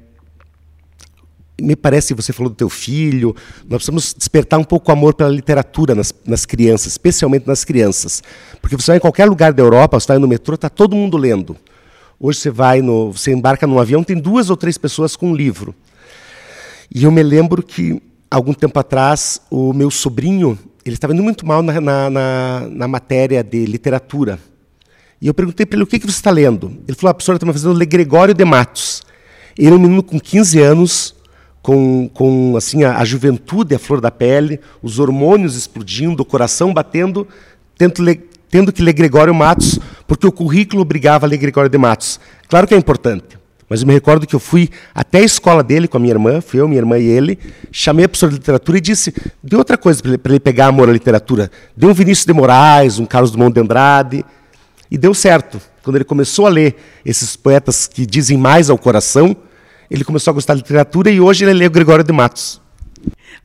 [1.61, 5.31] me parece, você falou do teu filho, nós precisamos despertar um pouco o amor pela
[5.31, 8.23] literatura nas, nas crianças, especialmente nas crianças.
[8.61, 11.17] Porque você vai em qualquer lugar da Europa, você vai no metrô, está todo mundo
[11.17, 11.57] lendo.
[12.19, 15.35] Hoje você vai no, você embarca num avião, tem duas ou três pessoas com um
[15.35, 15.75] livro.
[16.95, 21.47] E eu me lembro que algum tempo atrás o meu sobrinho ele estava indo muito
[21.47, 24.39] mal na, na, na, na matéria de literatura.
[25.21, 26.79] E eu perguntei para ele o que, que você está lendo.
[26.89, 29.03] Ele falou: a professora está me fazendo ler Gregório de Matos.
[29.57, 31.15] Ele é um menino com 15 anos,
[31.63, 36.73] com, com assim a, a, juventude, a flor da pele, os hormônios explodindo, o coração
[36.73, 37.27] batendo,
[37.77, 41.79] tendo, le, tendo que ler Gregório Matos, porque o currículo obrigava a ler Gregório de
[41.79, 42.19] Matos.
[42.49, 43.39] Claro que é importante,
[43.69, 46.41] mas eu me recordo que eu fui até a escola dele com a minha irmã,
[46.41, 47.39] fui eu, minha irmã e ele,
[47.71, 50.89] chamei a professora de literatura e disse, dê outra coisa para ele, ele, pegar amor
[50.89, 51.51] à literatura.
[51.77, 54.25] Dê um Vinícius de Moraes, um Carlos Drummond de Andrade,
[54.91, 55.61] e deu certo.
[55.83, 59.37] Quando ele começou a ler esses poetas que dizem mais ao coração,
[59.91, 62.61] ele começou a gostar de literatura e hoje ele lê o Gregório de Matos.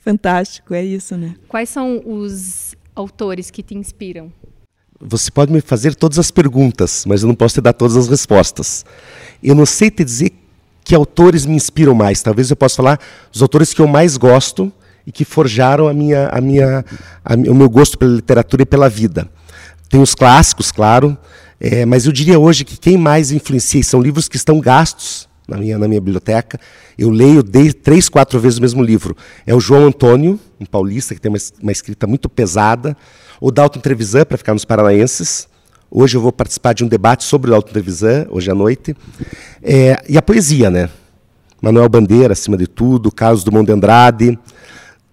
[0.04, 1.36] Fantástico, é isso, né?
[1.48, 4.32] Quais são os autores que te inspiram?
[5.02, 8.08] Você pode me fazer todas as perguntas, mas eu não posso te dar todas as
[8.08, 8.86] respostas.
[9.42, 10.32] Eu não sei te dizer
[10.84, 12.22] que autores me inspiram mais.
[12.22, 13.00] Talvez eu possa falar
[13.32, 14.72] dos autores que eu mais gosto
[15.06, 16.86] e que forjaram a minha, a minha,
[17.24, 19.28] a, o meu gosto pela literatura e pela vida.
[19.90, 21.18] Tem os clássicos, claro,
[21.60, 25.58] é, mas eu diria hoje que quem mais influencia são livros que estão gastos na
[25.58, 26.60] minha, na minha biblioteca.
[26.98, 29.16] Eu leio de, três, quatro vezes o mesmo livro.
[29.46, 32.96] É o João Antônio, um paulista que tem uma, uma escrita muito pesada.
[33.40, 35.48] O Dalton Trevisan, para ficar nos paranaenses.
[35.90, 38.96] Hoje eu vou participar de um debate sobre o Dalton Trevisan, hoje à noite.
[39.62, 40.90] É, e a poesia, né?
[41.62, 44.40] Manuel Bandeira, acima de tudo, Carlos Dumont de Andrade.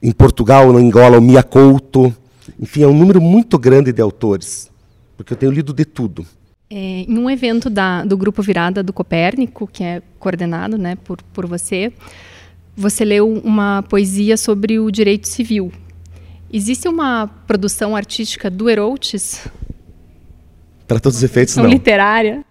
[0.03, 2.15] Em Portugal, na Angola, o Mia Couto.
[2.59, 4.71] Enfim, é um número muito grande de autores,
[5.17, 6.27] porque eu tenho lido de tudo.
[6.75, 11.21] É, em um evento da, do Grupo Virada do Copérnico, que é coordenado né, por,
[11.25, 11.93] por você,
[12.75, 15.71] você leu uma poesia sobre o direito civil.
[16.51, 19.47] Existe uma produção artística do Heroutes?
[20.89, 21.67] Para todos os efeitos, não.
[21.67, 22.43] literária?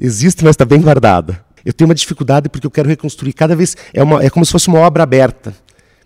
[0.00, 1.44] Existe, mas está bem guardada.
[1.64, 3.76] Eu tenho uma dificuldade porque eu quero reconstruir cada vez.
[3.92, 5.52] É, uma, é como se fosse uma obra aberta.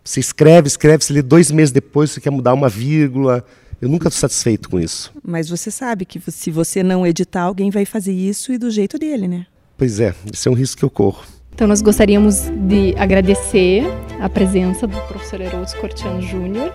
[0.03, 3.45] Você escreve, escreve, você lê dois meses depois, você quer mudar uma vírgula,
[3.85, 5.13] eu nunca estou satisfeito com isso.
[5.23, 8.99] Mas você sabe que se você não editar, alguém vai fazer isso e do jeito
[8.99, 9.47] dele, né?
[9.77, 11.23] Pois é, esse é um risco que eu corro.
[11.55, 13.85] Então nós gostaríamos de agradecer
[14.21, 16.73] a presença do professor Herodes Cortiano Júnior,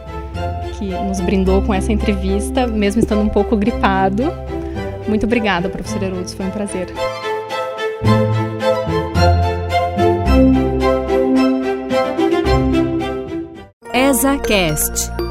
[0.77, 4.25] que nos brindou com essa entrevista, mesmo estando um pouco gripado.
[5.07, 6.93] Muito obrigada, professor Herodes, foi um prazer.
[13.91, 15.28] ESACast